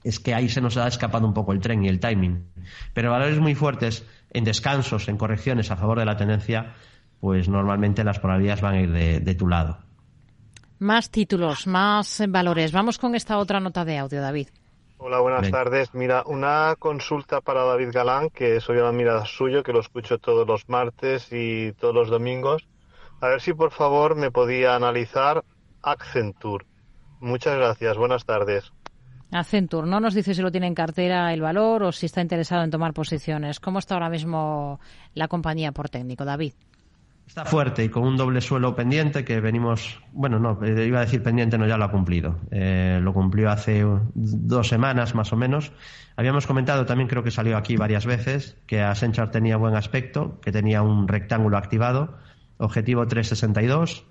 [0.04, 2.46] es que ahí se nos ha escapado un poco el tren y el timing.
[2.92, 6.74] Pero valores muy fuertes en descansos, en correcciones a favor de la tendencia,
[7.20, 9.78] pues normalmente las probabilidades van a ir de, tu lado.
[10.78, 12.70] Más títulos, más valores.
[12.70, 14.48] Vamos con esta otra nota de audio, David.
[14.98, 15.94] Hola, buenas tardes.
[15.94, 20.46] Mira, una consulta para David Galán, que soy una mirada suyo, que lo escucho todos
[20.46, 22.66] los martes y todos los domingos.
[23.20, 25.44] A ver si por favor me podía analizar
[25.82, 26.66] Accenture.
[27.20, 28.72] Muchas gracias, buenas tardes.
[29.34, 32.62] Accenture, no nos dice si lo tiene en cartera el valor o si está interesado
[32.62, 33.58] en tomar posiciones.
[33.58, 34.78] ¿Cómo está ahora mismo
[35.14, 36.52] la compañía por técnico, David?
[37.26, 41.04] Está fuerte y con un doble suelo pendiente que venimos, bueno, no, eh, iba a
[41.04, 42.38] decir pendiente, no, ya lo ha cumplido.
[42.50, 45.72] Eh, lo cumplió hace dos semanas más o menos.
[46.16, 50.52] Habíamos comentado también, creo que salió aquí varias veces, que Accenture tenía buen aspecto, que
[50.52, 52.18] tenía un rectángulo activado,
[52.58, 54.04] objetivo 362.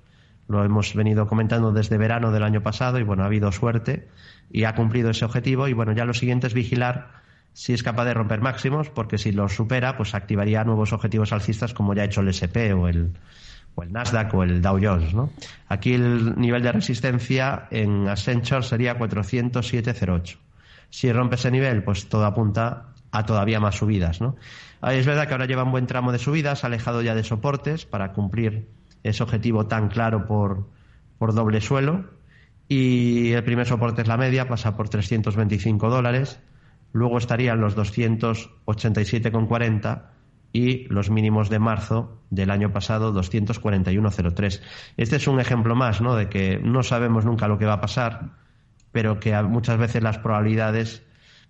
[0.47, 4.09] Lo hemos venido comentando desde verano del año pasado y bueno, ha habido suerte
[4.51, 5.67] y ha cumplido ese objetivo.
[5.67, 9.31] Y bueno, ya lo siguiente es vigilar si es capaz de romper máximos, porque si
[9.31, 13.13] los supera, pues activaría nuevos objetivos alcistas como ya ha hecho el SP o el,
[13.75, 15.13] o el Nasdaq o el Dow Jones.
[15.13, 15.31] ¿no?
[15.69, 20.37] Aquí el nivel de resistencia en Accenture sería 407.08.
[20.89, 24.19] Si rompe ese nivel, pues todo apunta a todavía más subidas.
[24.19, 24.35] ¿no?
[24.81, 28.13] Es verdad que ahora lleva un buen tramo de subidas, alejado ya de soportes para
[28.13, 28.67] cumplir
[29.03, 30.67] ese objetivo tan claro por,
[31.17, 32.05] por doble suelo
[32.67, 36.39] y el primer soporte es la media, pasa por 325 dólares,
[36.91, 40.01] luego estarían los 287,40
[40.53, 44.61] y los mínimos de marzo del año pasado 241,03.
[44.97, 46.15] Este es un ejemplo más, ¿no?
[46.15, 48.29] De que no sabemos nunca lo que va a pasar,
[48.91, 51.03] pero que muchas veces las probabilidades,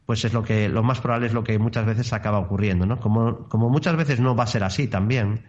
[0.06, 3.00] pues es lo que, lo más probable es lo que muchas veces acaba ocurriendo, ¿no?
[3.00, 5.44] Como, como muchas veces no va a ser así también,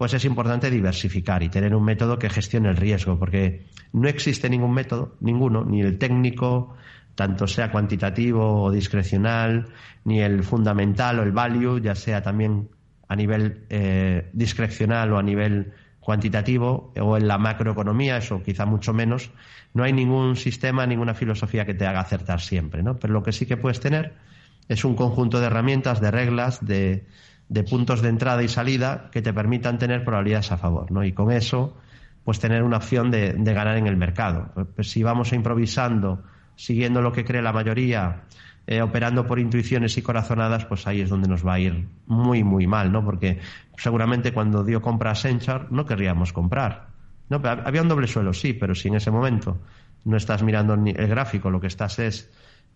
[0.00, 4.48] pues es importante diversificar y tener un método que gestione el riesgo, porque no existe
[4.48, 6.74] ningún método, ninguno, ni el técnico,
[7.14, 9.66] tanto sea cuantitativo o discrecional,
[10.04, 12.70] ni el fundamental o el value, ya sea también
[13.08, 18.94] a nivel eh, discrecional o a nivel cuantitativo o en la macroeconomía, eso quizá mucho
[18.94, 19.30] menos,
[19.74, 22.98] no hay ningún sistema, ninguna filosofía que te haga acertar siempre, ¿no?
[22.98, 24.14] Pero lo que sí que puedes tener
[24.66, 27.04] es un conjunto de herramientas, de reglas, de,
[27.50, 31.04] de puntos de entrada y salida que te permitan tener probabilidades a favor, ¿no?
[31.04, 31.76] Y con eso,
[32.24, 34.52] pues tener una opción de, ganar en el mercado.
[34.76, 36.22] Pues si vamos improvisando,
[36.54, 38.22] siguiendo lo que cree la mayoría,
[38.68, 42.44] eh, operando por intuiciones y corazonadas, pues ahí es donde nos va a ir muy,
[42.44, 43.04] muy mal, ¿no?
[43.04, 43.40] Porque
[43.76, 46.90] seguramente cuando dio compra a Senchar no querríamos comprar.
[47.28, 49.58] No, había un doble suelo, sí, pero si en ese momento
[50.04, 52.30] no estás mirando el gráfico, lo que estás es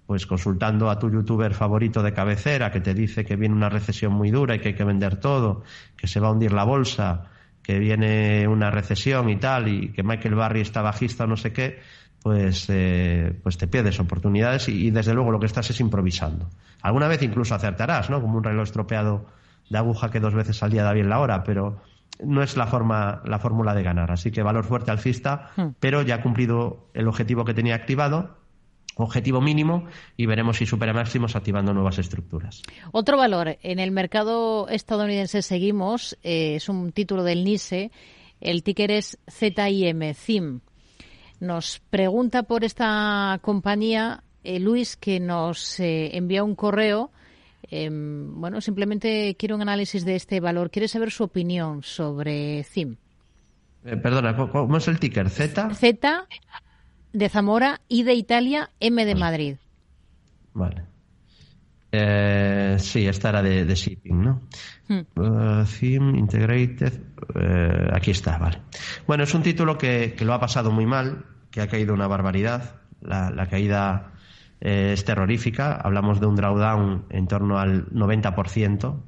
[0.07, 4.13] pues consultando a tu youtuber favorito de cabecera que te dice que viene una recesión
[4.13, 5.63] muy dura y que hay que vender todo,
[5.97, 7.31] que se va a hundir la bolsa,
[7.63, 11.53] que viene una recesión y tal, y que Michael Barry está bajista o no sé
[11.53, 11.81] qué,
[12.23, 16.51] pues, eh, pues te pierdes oportunidades y, desde luego lo que estás es improvisando.
[16.83, 18.21] Alguna vez incluso acertarás, ¿no?
[18.21, 19.27] Como un reloj estropeado
[19.71, 21.81] de aguja que dos veces al día da bien la hora, pero
[22.23, 24.11] no es la forma, la fórmula de ganar.
[24.11, 25.69] Así que valor fuerte alcista, hmm.
[25.81, 28.37] pero ya ha cumplido el objetivo que tenía activado
[28.97, 32.63] objetivo mínimo y veremos si supera máximos activando nuevas estructuras.
[32.93, 37.91] Otro valor, en el mercado estadounidense seguimos, eh, es un título del NISE,
[38.41, 40.61] el ticker es ZIM, ZIM.
[41.41, 47.11] Nos pregunta por esta compañía eh, Luis que nos eh, envía un correo.
[47.71, 50.71] Em, bueno, simplemente quiero un análisis de este valor.
[50.71, 52.97] Quiere saber su opinión sobre ZIM.
[53.83, 55.31] perdona, ¿cómo es el ticker?
[55.31, 55.75] ¿Z?
[55.75, 56.29] Z
[57.15, 59.57] de Zamora y de Italia, M de Madrid.
[60.53, 60.83] Vale.
[61.93, 64.43] Eh, sí, esta era de, shipping, ¿no?
[64.89, 65.03] Hmm.
[65.17, 67.01] Uh, theme Integrated.
[67.37, 68.59] Eh, aquí está, vale.
[69.07, 72.81] Bueno, es un título que, lo ha pasado muy mal, que ha caído una barbaridad.
[73.01, 74.13] La, caída
[74.61, 75.75] eh, es terrorífica.
[75.77, 79.01] Hablamos de un drawdown en torno al 90%.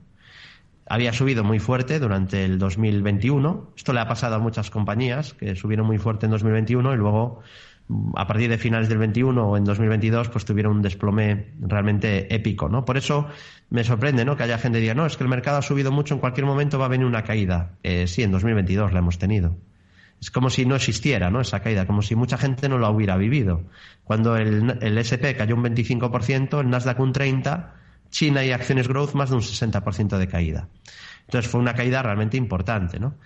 [0.88, 3.72] había subido muy fuerte durante el 2021.
[3.76, 7.42] Esto le ha pasado a muchas compañías que subieron muy fuerte en 2021 y luego
[8.16, 12.68] a partir de finales del 21 o en 2022 pues tuvieron un desplome realmente épico,
[12.68, 12.84] ¿no?
[12.84, 13.28] Por eso
[13.70, 14.36] me sorprende, ¿no?
[14.36, 16.46] Que haya gente que diga, no, es que el mercado ha subido mucho, en cualquier
[16.46, 17.76] momento va a venir una caída.
[17.82, 19.56] Eh, sí, en 2022 la hemos tenido.
[20.20, 21.40] Es como si no existiera, ¿no?
[21.40, 23.64] Esa caída, como si mucha gente no la hubiera vivido.
[24.02, 27.70] Cuando el, el SP cayó un 25%, el Nasdaq un 30%,
[28.10, 30.68] China y acciones growth más de un 60% de caída.
[31.26, 33.16] Entonces fue una caída realmente importante, ¿no?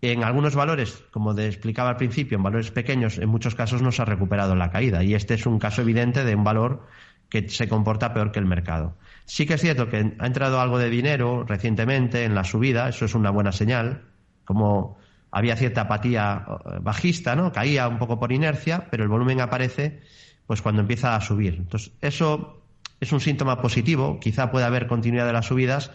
[0.00, 3.90] En algunos valores, como te explicaba al principio, en valores pequeños, en muchos casos no
[3.90, 5.02] se ha recuperado la caída.
[5.02, 6.86] Y este es un caso evidente de un valor
[7.28, 8.94] que se comporta peor que el mercado.
[9.24, 13.04] Sí que es cierto que ha entrado algo de dinero recientemente en la subida, eso
[13.04, 14.02] es una buena señal,
[14.44, 14.98] como
[15.30, 17.52] había cierta apatía eh, bajista, ¿no?
[17.52, 20.00] Caía un poco por inercia, pero el volumen aparece
[20.46, 21.54] pues cuando empieza a subir.
[21.54, 22.62] Entonces, eso
[23.00, 25.90] es un síntoma positivo, quizá pueda haber continuidad de las subidas.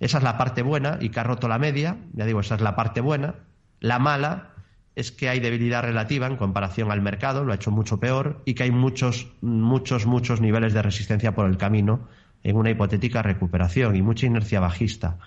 [0.00, 2.60] Esa es la parte buena y que ha roto la media, ya digo, esa es
[2.62, 3.34] la parte buena.
[3.80, 4.50] La mala
[4.96, 8.54] es que hay debilidad relativa en comparación al mercado, lo ha hecho mucho peor, y
[8.54, 12.08] que hay muchos, muchos, muchos niveles de resistencia por el camino
[12.42, 15.18] en una hipotética recuperación y mucha inercia bajista.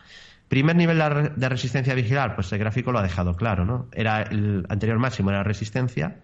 [0.50, 1.02] Primer nivel
[1.38, 3.88] de resistencia vigilar, pues el gráfico lo ha dejado claro, ¿no?
[3.94, 6.18] Era el anterior máximo, era resistencia,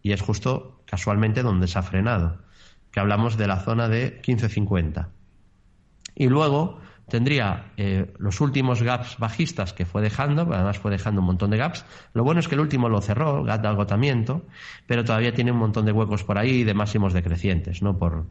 [0.00, 2.38] y es justo casualmente donde se ha frenado,
[2.92, 5.08] que hablamos de la zona de 15.50.
[6.14, 6.80] Y luego
[7.12, 11.58] tendría eh, los últimos gaps bajistas que fue dejando, además fue dejando un montón de
[11.58, 11.84] gaps.
[12.14, 14.46] Lo bueno es que el último lo cerró, gap de agotamiento,
[14.86, 17.98] pero todavía tiene un montón de huecos por ahí de máximos decrecientes, ¿no?
[17.98, 18.24] Por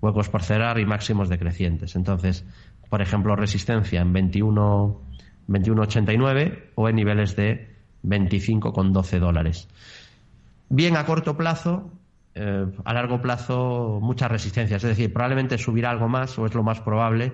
[0.00, 1.96] huecos por cerrar y máximos decrecientes.
[1.96, 2.46] Entonces,
[2.88, 5.00] por ejemplo, resistencia en 21,
[5.48, 7.74] 21.89 o en niveles de
[8.04, 9.66] 25,12 dólares.
[10.68, 11.90] Bien a corto plazo,
[12.36, 16.62] eh, a largo plazo muchas resistencias, es decir, probablemente subirá algo más o es lo
[16.62, 17.32] más probable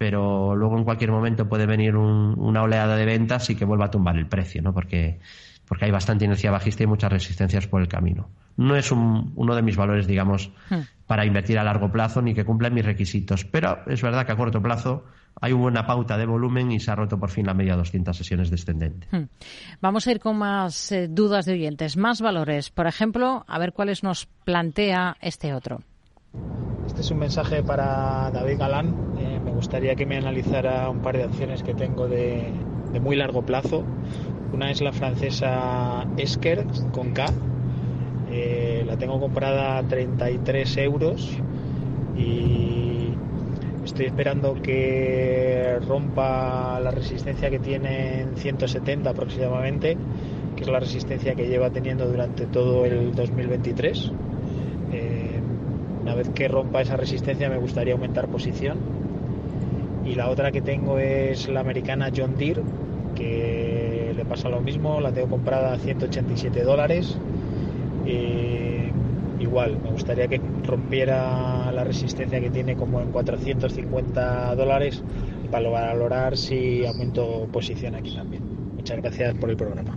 [0.00, 3.90] pero luego en cualquier momento puede venir una oleada de ventas y que vuelva a
[3.90, 4.72] tumbar el precio, ¿no?
[4.72, 5.20] Porque,
[5.68, 8.30] porque hay bastante inercia bajista y muchas resistencias por el camino.
[8.56, 10.78] No es uno de mis valores, digamos, hmm.
[11.06, 14.36] para invertir a largo plazo ni que cumpla mis requisitos, pero es verdad que a
[14.36, 15.04] corto plazo
[15.38, 18.16] hay una buena pauta de volumen y se ha roto por fin la media 200
[18.16, 19.06] sesiones descendente.
[19.10, 19.28] Hmm.
[19.82, 22.70] Vamos a ir con más eh, dudas de oyentes, más valores.
[22.70, 25.82] Por ejemplo, a ver cuáles nos plantea este otro.
[26.90, 28.94] Este es un mensaje para David Galán.
[29.18, 32.52] Eh, me gustaría que me analizara un par de acciones que tengo de,
[33.00, 33.84] muy largo plazo.
[34.52, 37.26] Una es la francesa Esker con K.
[38.32, 41.38] Eh, la tengo comprada a 33 euros
[42.18, 43.10] y
[43.84, 49.96] estoy esperando que rompa la resistencia que tiene en 170 aproximadamente,
[50.56, 54.12] que es la resistencia que lleva teniendo durante todo el 2023
[56.10, 58.78] una vez que rompa esa resistencia me gustaría aumentar posición.
[60.04, 62.62] Y la otra que tengo es la americana John Deere,
[63.14, 67.16] que le pasa lo mismo, la tengo comprada a 187 dólares.
[69.38, 75.04] igual, me gustaría que rompiera la resistencia que tiene como en 450 dólares
[75.48, 78.42] para valorar si aumento posición aquí también.
[78.74, 79.96] Muchas gracias por el programa.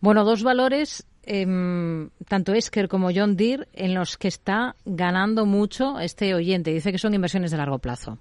[0.00, 6.00] Bueno, dos valores Em, tanto Esker como John Deere en los que está ganando mucho
[6.00, 6.72] este oyente.
[6.72, 8.18] Dice que son inversiones de largo plazo.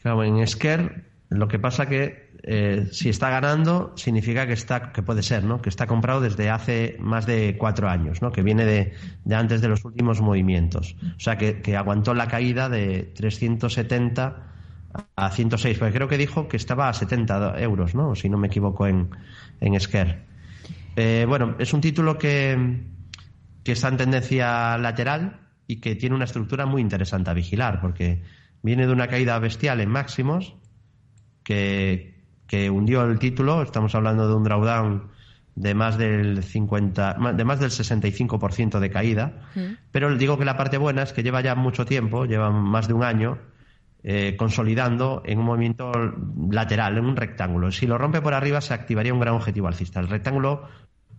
[0.00, 5.02] Claro, en Esker lo que pasa que eh, si está ganando significa que está que
[5.02, 5.62] puede ser, ¿no?
[5.62, 8.32] Que está comprado desde hace más de cuatro años, ¿no?
[8.32, 8.92] Que viene de,
[9.34, 10.96] antes de los últimos movimientos.
[11.16, 14.36] O sea, que, aguantó la caída de 370
[15.16, 18.14] a 106, porque creo que dijo que estaba a 70 euros, ¿no?
[18.14, 19.08] Si no me equivoco en,
[19.60, 19.74] en.
[20.96, 22.82] Eh, bueno, es un título que,
[23.64, 28.22] está en tendencia lateral y que tiene una estructura muy interesante a vigilar, porque
[28.62, 30.54] viene de una caída bestial en máximos
[31.42, 32.10] que,
[32.70, 33.62] hundió el título.
[33.62, 35.08] Estamos hablando de un drawdown
[35.54, 39.48] de más del 50, de más del 65% de caída.
[39.54, 39.60] Mm.
[39.90, 42.94] Pero digo que la parte buena es que lleva ya mucho tiempo, lleva más de
[42.94, 43.38] un año
[44.04, 45.92] eh, consolidando en un movimiento
[46.50, 47.70] lateral, en un rectángulo.
[47.70, 50.00] Si lo rompe por arriba, se activaría un gran objetivo alcista.
[50.00, 50.68] El rectángulo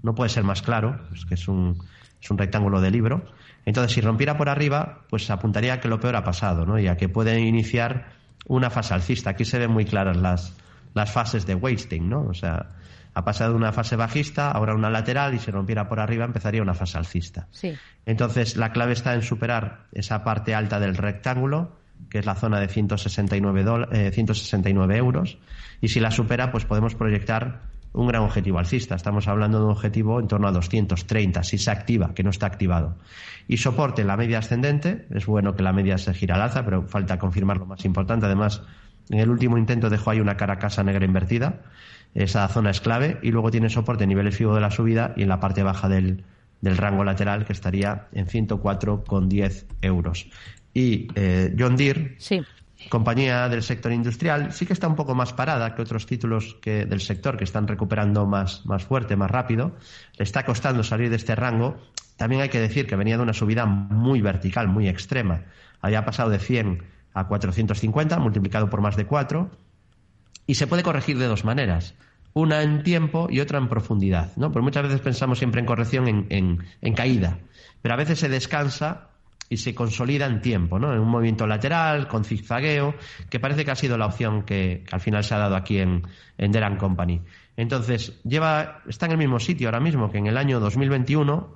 [0.02, 1.82] no puede ser más claro, es que es un,
[2.22, 3.26] es un rectángulo de libro.
[3.66, 6.78] Entonces, si rompiera por arriba, pues apuntaría a que lo peor ha pasado, ¿no?
[6.78, 8.12] Y a que puede iniciar
[8.48, 9.30] una fase alcista.
[9.30, 10.54] Aquí se ven muy claras las,
[10.94, 12.24] las fases de wasting, ¿no?
[12.24, 12.72] O sea,
[13.14, 16.62] ha pasado de una fase bajista, ahora una lateral y si rompiera por arriba empezaría
[16.62, 17.48] una fase alcista.
[17.52, 17.74] Sí.
[18.06, 22.60] Entonces, la clave está en superar esa parte alta del rectángulo que es la zona
[22.60, 25.38] de 169, 169 eh, euros,
[25.82, 27.62] y si la supera, pues podemos proyectar
[27.94, 28.96] un gran objetivo alcista.
[28.96, 32.48] Estamos hablando de un objetivo en torno a 230, si se activa, que no está
[32.48, 32.98] activado.
[33.48, 36.88] Y soporte la media ascendente, es bueno que la media se gira al alza, pero
[36.88, 38.26] falta confirmar lo más importante.
[38.26, 38.62] Además,
[39.10, 41.62] En el último intento dejó ahí una cara casa negra invertida.
[42.14, 45.24] Esa zona es clave y luego tiene soporte en niveles FIBO de la subida y
[45.24, 46.24] en la parte baja del,
[46.62, 50.28] del rango lateral que estaría en 104,10 euros.
[50.74, 52.18] Y eh, John Deere,
[52.90, 56.86] compañía del sector industrial, sí que está un poco más parada que otros títulos que,
[56.86, 59.76] del sector que están recuperando más, más fuerte, más rápido.
[60.18, 61.78] Le está costando salir de este rango.
[62.18, 65.44] También hay que decir que venía de una subida muy vertical, muy extrema.
[65.82, 69.52] Había pasado de 100 a 450, multiplicado por más de 4.
[70.48, 71.96] Y se puede corregir de dos maneras
[72.34, 74.52] una en tiempo y otra en profundidad, ¿no?
[74.52, 77.40] Porque muchas veces pensamos siempre en corrección en, en, caída,
[77.82, 79.10] pero a veces se descansa
[79.54, 80.92] y se consolida en tiempo, ¿no?
[80.94, 82.96] En un movimiento lateral, con zigzagueo,
[83.30, 86.02] que parece que ha sido la opción que, al final se ha dado aquí en,
[86.40, 87.22] en Deran Company.
[87.56, 91.56] Entonces, lleva, está en el mismo sitio ahora mismo que en el año 2021,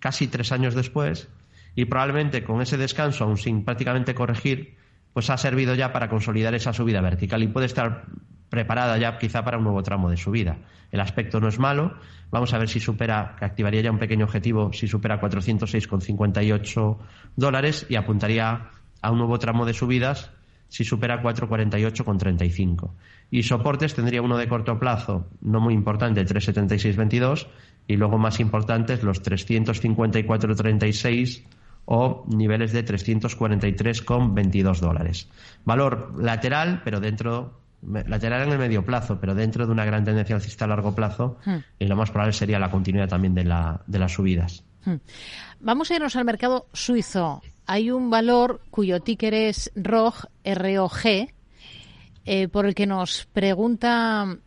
[0.00, 1.28] casi tres años después,
[1.76, 4.76] y probablemente con ese descanso, aún sin prácticamente corregir,
[5.12, 8.06] pues ha servido ya para consolidar esa subida vertical y puede estar
[8.58, 10.56] preparada ya quizá para un nuevo tramo de subida.
[10.90, 11.94] El aspecto no es malo.
[12.32, 16.96] Vamos a ver si supera, que activaría ya un pequeño objetivo, si supera 406,58
[17.36, 20.32] dólares y apuntaría a un nuevo tramo de subidas
[20.66, 22.90] si supera 448,35.
[23.30, 27.46] Y soportes tendría uno de corto plazo, no muy importante, 376,22
[27.86, 31.44] y luego más importantes los 354,36
[31.84, 35.28] o niveles de 343,22 dólares.
[35.64, 40.36] Valor lateral, pero dentro lateral en el medio plazo, pero dentro de una gran tendencia
[40.36, 41.56] alcista a largo plazo, hmm.
[41.78, 44.64] y lo más probable sería la continuidad también de, la, de las subidas.
[44.84, 44.96] Hmm.
[45.60, 47.42] Vamos a irnos al mercado suizo.
[47.66, 51.28] Hay un valor cuyo ticker es ROG, ROG,
[52.24, 54.38] eh, por el que nos pregunta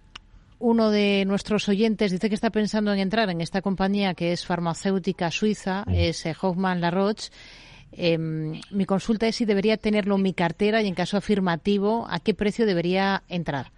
[0.60, 4.46] uno de nuestros oyentes, dice que está pensando en entrar en esta compañía que es
[4.46, 6.92] farmacéutica suiza, es eh, Hoffman La
[7.94, 12.20] Em, mi consulta es si debería tenerlo en mi cartera y en caso afirmativo, ¿a
[12.20, 13.72] qué precio debería entrar?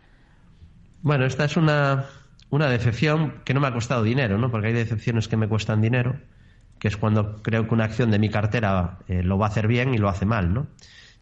[1.01, 2.05] Bueno, esta es una,
[2.49, 4.51] una decepción que no me ha costado dinero, ¿no?
[4.51, 6.15] Porque hay decepciones que me cuestan dinero,
[6.79, 9.67] que es cuando creo que una acción de mi cartera eh, lo va a hacer
[9.67, 10.67] bien y lo hace mal, ¿no?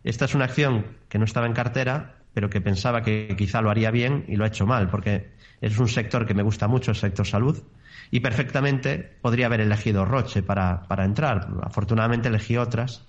[0.04, 3.70] Esta es una acción que no estaba en cartera, pero que pensaba que quizá lo
[3.70, 6.92] haría bien y lo ha hecho mal, porque es un sector que me gusta mucho,
[6.92, 7.62] el sector salud,
[8.10, 11.48] y perfectamente podría haber elegido Roche para, para entrar.
[11.64, 13.06] Afortunadamente elegí otras.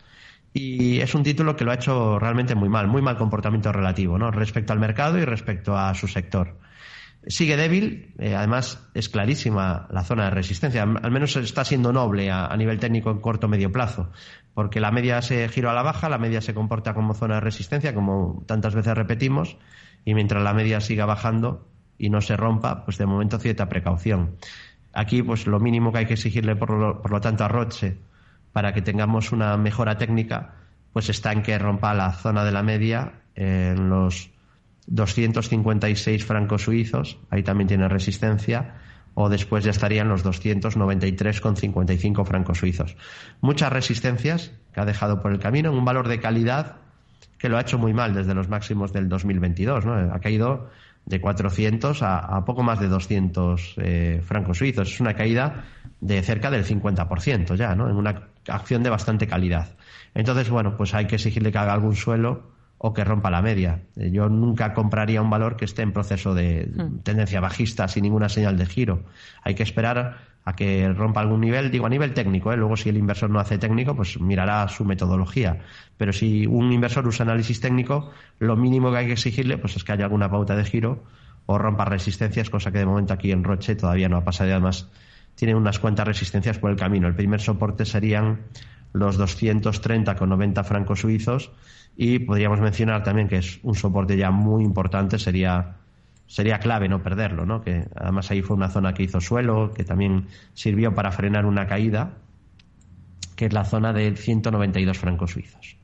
[0.54, 4.18] Y es un título que lo ha hecho realmente muy mal, muy mal comportamiento relativo,
[4.18, 4.30] ¿no?
[4.30, 6.58] Respecto al mercado y respecto a su sector.
[7.26, 12.30] Sigue débil, eh, además es clarísima la zona de resistencia, al menos está siendo noble
[12.32, 14.10] a, nivel técnico en corto medio plazo,
[14.54, 17.40] porque la media se gira a la baja, la media se comporta como zona de
[17.40, 19.56] resistencia, como tantas veces repetimos,
[20.04, 24.36] y mientras la media siga bajando y no se rompa, pues de momento cierta precaución.
[24.92, 27.98] Aquí, pues lo mínimo que hay que exigirle, por lo, tanto, a Roche
[28.52, 30.54] para que tengamos una mejora técnica,
[30.92, 34.30] pues está en que rompa la zona de la media en los
[34.88, 38.74] 256 francos suizos, ahí también tiene resistencia,
[39.14, 42.96] o después ya estarían los 293,55 francos suizos.
[43.40, 46.76] Muchas resistencias que ha dejado por el camino, un valor de calidad
[47.38, 49.84] que lo ha hecho muy mal desde los máximos del 2022.
[49.84, 49.94] ¿no?
[49.94, 50.70] Ha caído
[51.04, 54.92] de 400 a, poco más de 200 eh, francos suizos.
[54.92, 55.64] Es una caída
[56.00, 57.90] de cerca del 50% ya, ¿no?
[57.90, 59.76] En una acción de bastante calidad.
[60.14, 62.51] Entonces, bueno, pues hay que exigirle que haga algún suelo
[62.84, 63.78] o que rompa la media.
[63.96, 66.98] Eh, yo nunca compraría un valor que esté en proceso de hmm.
[67.04, 69.04] tendencia bajista sin ninguna señal de giro.
[69.42, 72.56] Hay que esperar a que rompa algún nivel, digo a nivel técnico, ¿eh?
[72.56, 75.60] luego si el inversor no hace técnico, pues mirará su metodología.
[75.96, 78.10] Pero si un inversor usa análisis técnico,
[78.40, 81.04] lo mínimo que hay que exigirle pues es que haya alguna pauta de giro
[81.46, 84.52] o rompa resistencias, cosa que de momento aquí en Roche todavía no ha pasado y
[84.52, 84.88] además
[85.36, 87.06] tiene unas cuantas resistencias por el camino.
[87.06, 88.40] El primer soporte serían
[88.92, 91.52] los 230 con 90 francos suizos
[91.96, 95.76] y podríamos mencionar también que es un soporte ya muy importante, sería
[96.26, 97.60] sería clave no perderlo, ¿no?
[97.60, 101.66] Que además ahí fue una zona que hizo suelo, que también sirvió para frenar una
[101.66, 102.14] caída,
[103.36, 105.76] que es la zona de 192 francos suizos.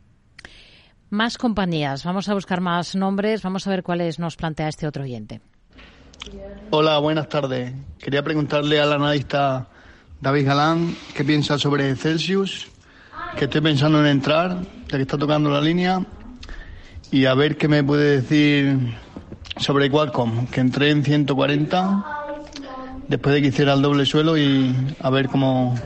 [1.11, 5.03] Más compañías, vamos a buscar más nombres, vamos a ver cuáles nos plantea este otro
[5.03, 5.43] oyente.
[6.71, 7.75] Hola, buenas tardes.
[7.99, 9.69] Quería preguntarle al analista
[10.21, 12.71] David Galán qué piensa sobre Celsius,
[13.39, 16.05] que estoy pensando en entrar, ya que está tocando la línea,
[17.13, 18.97] y a ver qué me puede decir
[19.59, 22.05] sobre Qualcomm, que entré en 140
[23.07, 25.77] después de que hiciera el doble suelo y a ver cómo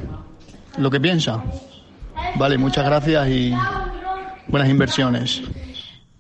[0.78, 1.44] lo que piensa.
[2.36, 3.54] Vale, muchas gracias y
[4.48, 5.42] buenas inversiones.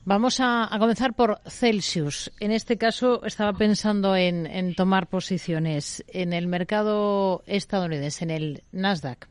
[0.04, 2.30] Vamos a, comenzar por Celsius.
[2.40, 8.62] En este caso estaba pensando en, en, tomar posiciones en el mercado estadounidense, en el
[8.72, 9.28] Nasdaq.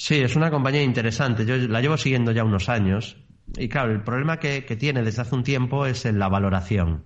[0.00, 1.44] Sí, es una compañía interesante.
[1.44, 3.16] Yo la llevo siguiendo ya unos años
[3.56, 7.02] Y claro, el problema que, tiene desde hace un tiempo es en la valoración.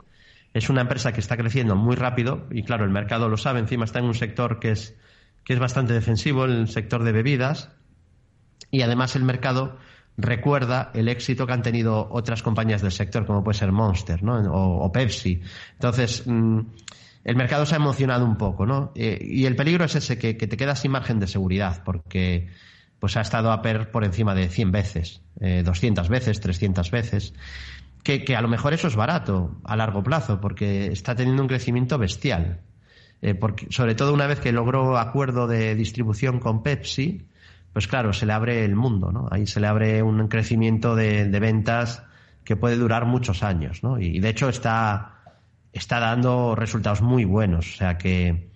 [0.52, 3.86] Es una empresa que está creciendo muy rápido y claro, el mercado lo sabe, encima
[3.86, 4.94] está en un sector que es,
[5.42, 7.70] que es bastante defensivo, el sector de bebidas,
[8.70, 9.78] y además el mercado
[10.18, 14.34] recuerda el éxito que han tenido otras compañías del sector, como puede ser Monster ¿no?
[14.52, 15.40] o, Pepsi.
[15.72, 16.60] Entonces, mm,
[17.24, 18.92] el mercado se ha emocionado un poco, ¿no?
[18.94, 22.50] Eh, y el peligro es ese, que, te quedas sin margen de seguridad, porque
[23.02, 27.34] pues ha estado a per por encima de 100 veces, 200 eh, veces, 300 veces.
[28.04, 31.98] Que, a lo mejor eso es barato a largo plazo, porque está teniendo un crecimiento
[31.98, 32.60] bestial.
[33.20, 37.26] Eh, porque, sobre todo una vez que logró acuerdo de distribución con Pepsi,
[37.72, 39.26] pues claro, se le abre el mundo, ¿no?
[39.32, 42.04] Ahí se le abre un crecimiento de, ventas
[42.44, 43.98] que puede durar muchos años, ¿no?
[43.98, 45.24] Y, de hecho está,
[45.72, 47.74] está dando resultados muy buenos.
[47.74, 48.51] O sea que,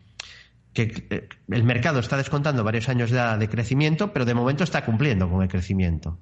[0.76, 4.84] que eh, el mercado está descontando varios años de, de, crecimiento, pero de momento está
[4.84, 6.18] cumpliendo con el crecimiento.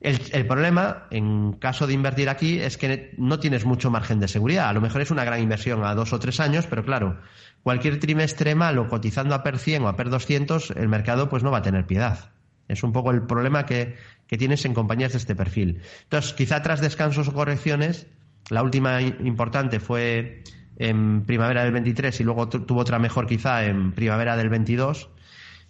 [0.00, 4.70] El, problema, en caso de invertir aquí, es que no tienes mucho margen de seguridad.
[4.70, 7.20] A lo mejor es una gran inversión a dos o tres años, pero claro,
[7.62, 11.50] cualquier trimestre malo cotizando a PER 100 o a PER 200, el mercado pues no
[11.50, 12.30] va a tener piedad.
[12.66, 13.96] Es un poco el problema que,
[14.26, 15.82] tienes en compañías de este perfil.
[16.04, 18.06] Entonces, quizá tras descansos o correcciones,
[18.48, 20.44] la última importante fue
[20.80, 25.10] en primavera del 23 y luego tuvo otra mejor quizá en primavera del 22,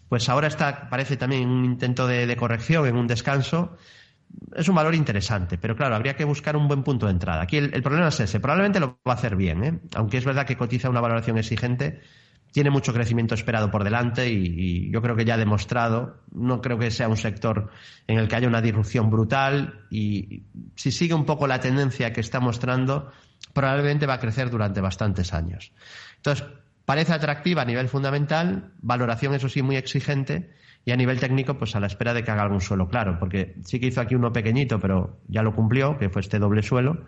[0.08, 3.76] pues ahora está, parece también un intento de, corrección, en un descanso,
[4.54, 7.42] es un valor interesante, pero claro, habría que buscar un buen punto de entrada.
[7.42, 9.80] Aquí el, problema es ese, probablemente lo va a hacer bien, ¿eh?
[9.96, 12.00] aunque es verdad que cotiza una valoración exigente,
[12.52, 16.78] tiene mucho crecimiento esperado por delante y, yo creo que ya ha demostrado, no creo
[16.78, 17.68] que sea un sector
[18.06, 20.44] en el que haya una disrupción brutal y
[20.76, 23.10] si sigue un poco la tendencia que está mostrando,
[23.52, 25.72] probablemente va a crecer durante bastantes años.
[26.16, 26.46] Entonces,
[26.84, 30.50] parece atractiva a nivel fundamental, valoración eso sí muy exigente
[30.84, 33.54] y a nivel técnico, pues a la espera de que haga algún suelo claro, porque
[33.64, 37.04] sí que hizo aquí uno pequeñito, pero ya lo cumplió, que fue este doble suelo.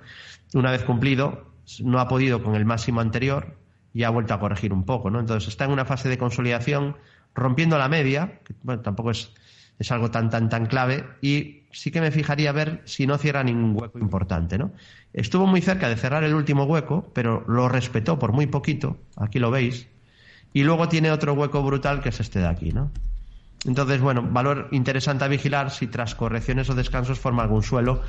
[0.55, 1.53] Una vez cumplido,
[1.83, 3.57] no ha podido con el máximo anterior
[3.95, 5.21] y ha vuelto a corregir un poco, ¿no?
[5.21, 6.97] Entonces está en una fase de consolidación,
[7.35, 9.33] rompiendo la media, que bueno, tampoco es,
[9.79, 13.19] es algo tan, tan, tan clave, y sí que me fijaría a ver si no
[13.19, 14.73] cierra ningún hueco importante, ¿no?
[15.13, 19.39] Estuvo muy cerca de cerrar el último hueco, pero lo respetó por muy poquito, aquí
[19.39, 19.89] lo veis,
[20.53, 22.91] y luego tiene otro hueco brutal que es este de aquí, ¿no?
[23.65, 28.03] Entonces, bueno, valor interesante a vigilar si tras correcciones o descansos forma algún suelo,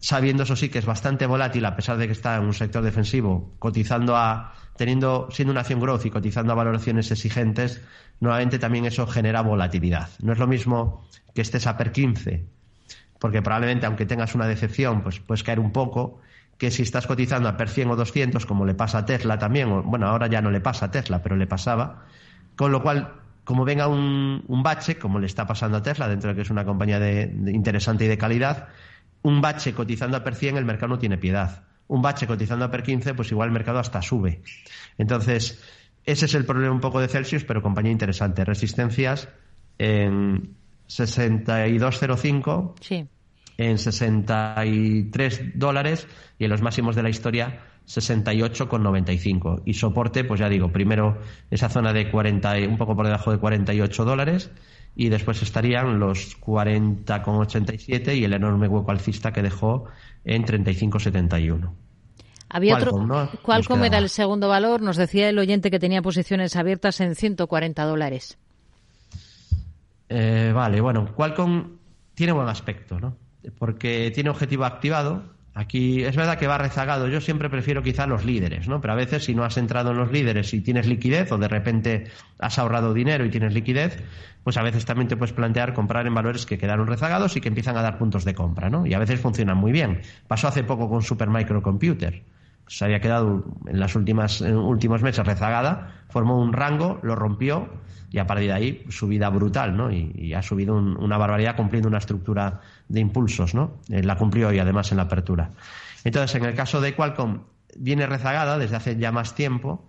[0.00, 2.82] sabiendo eso sí que es bastante volátil a pesar de que está en un sector
[2.82, 7.80] defensivo, cotizando a teniendo siendo una acción growth y cotizando a valoraciones exigentes,
[8.20, 10.08] nuevamente también eso genera volatilidad.
[10.20, 12.46] No es lo mismo que estés a per 15,
[13.18, 16.20] porque probablemente aunque tengas una decepción, pues puedes caer un poco,
[16.58, 19.82] que si estás cotizando a per 100 o 200, como le pasa a Tesla también,
[19.84, 22.04] bueno, ahora ya no le pasa a Tesla, pero le pasaba,
[22.56, 23.14] con lo cual
[23.48, 26.66] como venga un, bache, como le está pasando a Tesla, dentro de que es una
[26.66, 28.68] compañía de, interesante y de calidad,
[29.22, 31.64] un bache cotizando a per 100, el mercado no tiene piedad.
[31.88, 34.42] Un bache cotizando a per 15, pues igual el mercado hasta sube.
[34.98, 35.62] Entonces,
[36.04, 38.44] ese es el problema un poco de Celsius, pero compañía interesante.
[38.44, 39.28] Resistencias
[39.78, 40.56] en
[40.88, 43.06] 62.05, sí.
[43.56, 46.06] en 63 dólares
[46.38, 49.62] y en los máximos de la historia 68,95.
[49.64, 51.18] Y soporte, pues ya digo, primero
[51.50, 54.50] esa zona de 40, un poco por debajo de 48 dólares
[54.94, 59.84] y después estarían los 40,87 y el enorme hueco alcista que dejó
[60.24, 61.70] en 35,71.
[62.50, 63.30] Había otro.
[63.42, 64.80] ¿Cuál era el segundo valor?
[64.80, 68.38] Nos decía el oyente que tenía posiciones abiertas en 140 dólares.
[70.08, 71.76] Eh, vale, bueno, Qualcomm
[72.14, 73.16] tiene buen aspecto, ¿no?
[73.58, 75.22] Porque tiene objetivo activado,
[75.54, 77.08] Aquí es verdad que va rezagado.
[77.08, 78.80] Yo siempre prefiero quizá los líderes, ¿no?
[78.80, 81.48] Pero a veces si no has entrado en los líderes y tienes liquidez o de
[81.48, 82.06] repente
[82.38, 84.02] has ahorrado dinero y tienes liquidez,
[84.44, 87.48] pues a veces también te puedes plantear comprar en valores que quedaron rezagados y que
[87.48, 88.86] empiezan a dar puntos de compra, ¿no?
[88.86, 90.00] Y a veces funcionan muy bien.
[90.28, 92.22] Pasó hace poco con Supermicro Computer.
[92.68, 97.68] Se había quedado en las últimas en últimos meses rezagada, formó un rango, lo rompió
[98.10, 99.90] y a partir de ahí subida brutal, ¿no?
[99.92, 103.78] Y, ha subido una barbaridad cumpliendo una estructura de impulsos, ¿no?
[103.90, 105.50] Eh, la cumplió y además en la apertura.
[106.04, 107.42] Entonces, en el caso de Qualcomm,
[107.76, 109.84] viene rezagada desde hace ya más tiempo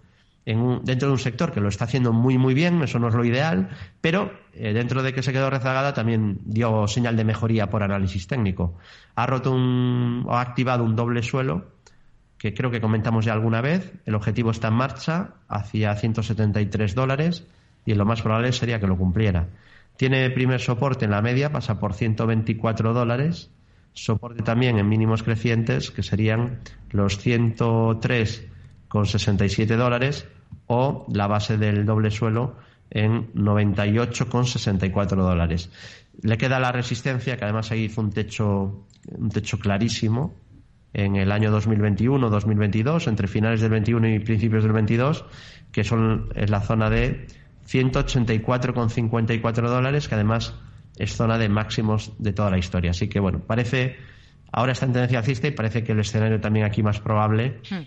[0.45, 3.13] en dentro de un sector que lo está haciendo muy, muy bien, eso no es
[3.13, 3.69] lo ideal,
[4.01, 8.25] pero eh, dentro de que se quedó rezagada también dio señal de mejoría por análisis
[8.25, 8.75] técnico.
[9.15, 11.67] Ha roto un, o ha activado un doble suelo
[12.39, 13.93] que creo que comentamos ya alguna vez.
[14.05, 17.45] El objetivo está en marcha hacia 173 dólares
[17.85, 19.49] y lo más probable sería que lo cumpliera.
[19.99, 23.51] Tiene primer soporte en la media, pasa por 124 dólares.
[23.91, 30.25] Soporte también en mínimos crecientes, que serían los 103,67 dólares,
[30.67, 32.55] o la base del doble suelo
[32.89, 35.69] en 98,64 dólares.
[36.21, 40.33] Le queda la resistencia, que además ahí hizo un techo, un techo clarísimo
[40.93, 45.25] en el año 2021-2022, entre finales del 21 y principios del 22,
[45.73, 47.27] que son es la zona de
[47.71, 50.55] 184,54 dólares, que además
[50.97, 52.91] es zona de máximos de toda la historia.
[52.91, 53.97] Así que bueno, parece
[54.51, 57.83] ahora está en tendencia alcista y parece que el escenario también aquí más probable hmm.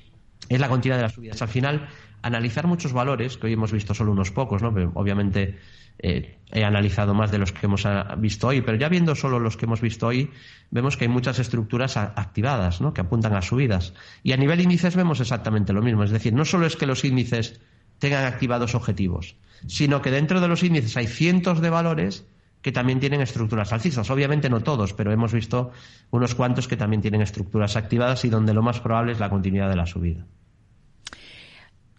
[0.48, 1.42] es la continuidad de las subidas.
[1.42, 1.88] Al final,
[2.22, 4.72] analizar muchos valores, que hoy hemos visto solo unos pocos, ¿no?
[4.72, 5.58] Pero obviamente
[5.98, 9.40] eh, he analizado más de los que hemos ah, visto hoy, pero ya viendo solo
[9.40, 10.30] los que hemos visto hoy,
[10.70, 12.94] vemos que hay muchas estructuras activadas, ¿no?
[12.94, 13.94] Que apuntan a subidas.
[14.22, 16.04] Y a nivel índices vemos exactamente lo mismo.
[16.04, 17.60] Es decir, no solo es que los índices
[18.02, 19.36] tengan activados objetivos,
[19.68, 22.26] sino que dentro de los índices hay cientos de valores
[22.60, 24.10] que también tienen estructuras alcistas.
[24.10, 25.70] Obviamente no todos, pero hemos visto
[26.10, 29.68] unos cuantos que también tienen estructuras activadas y donde lo más probable es la continuidad
[29.68, 30.26] de la subida.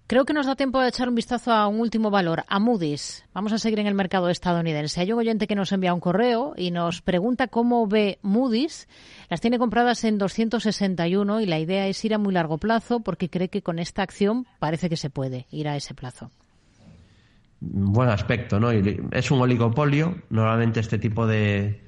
[0.06, 3.24] Creo que nos da tiempo de echar un vistazo a un último valor, a Moody's.
[3.34, 5.00] Vamos a seguir en el mercado estadounidense.
[5.00, 8.88] Hay un oyente que nos envía un correo y nos pregunta cómo ve Moody's.
[9.30, 13.30] Las tiene compradas en 261 y la idea es ir a muy largo plazo porque
[13.30, 16.32] cree que con esta acción parece que se puede ir a ese plazo
[17.64, 18.72] buen aspecto, ¿no?
[18.72, 20.16] Es un oligopolio.
[20.30, 21.82] Normalmente este tipo de,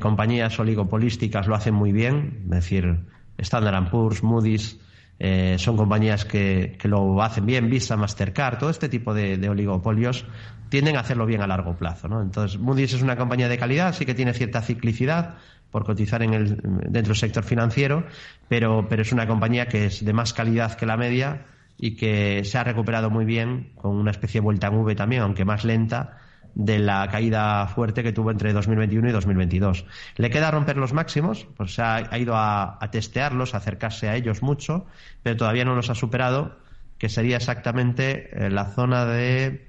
[0.00, 2.40] compañías oligopolísticas lo hacen muy bien.
[2.44, 3.00] Es decir,
[3.38, 4.78] Standard Poor's, Moody's,
[5.22, 10.24] eh, son compañías que, lo hacen bien, Visa, Mastercard, todo este tipo de, oligopolios
[10.70, 12.22] tienden a hacerlo bien a largo plazo, ¿no?
[12.22, 15.34] Entonces, Moody's es una compañía de calidad, sí que tiene cierta ciclicidad
[15.70, 18.06] por cotizar en el, dentro del sector financiero,
[18.48, 21.44] pero, pero es una compañía que es de más calidad que la media
[21.76, 25.20] y que se ha recuperado muy bien con una especie de vuelta en V también,
[25.20, 26.19] aunque más lenta,
[26.54, 29.84] de la caída fuerte que tuvo entre 2021 y 2022.
[30.16, 34.42] Le queda romper los máximos, pues ha, ha ido a, testearlos, a acercarse a ellos
[34.42, 34.86] mucho,
[35.22, 36.56] pero todavía no los ha superado,
[36.98, 39.68] que sería exactamente eh, la zona de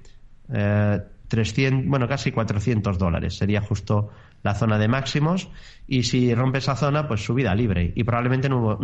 [1.28, 3.36] 300, eh, bueno, casi 400 dólares.
[3.36, 4.10] Sería justo
[4.42, 5.48] la zona de máximos
[5.86, 8.78] y si rompe esa zona, pues subida libre y probablemente nuevo,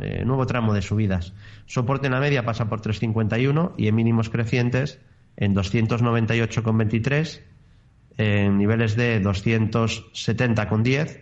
[0.00, 1.34] eh, nuevo tramo de subidas.
[1.66, 5.00] Soporte en la media pasa por 351 y en mínimos crecientes
[5.36, 7.40] en 298,23,
[8.18, 11.20] en niveles de 270,10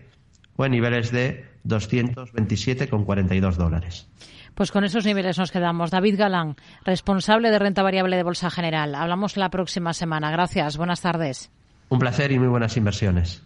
[0.56, 4.08] o en niveles de 227,42 dólares.
[4.54, 5.92] Pues con esos niveles nos quedamos.
[5.92, 8.92] David Galán, responsable de renta variable de Bolsa General.
[8.94, 10.32] Hablamos la próxima semana.
[10.32, 10.76] Gracias.
[10.76, 11.52] Buenas tardes.
[11.90, 13.36] Un placer y muy buenas inversiones.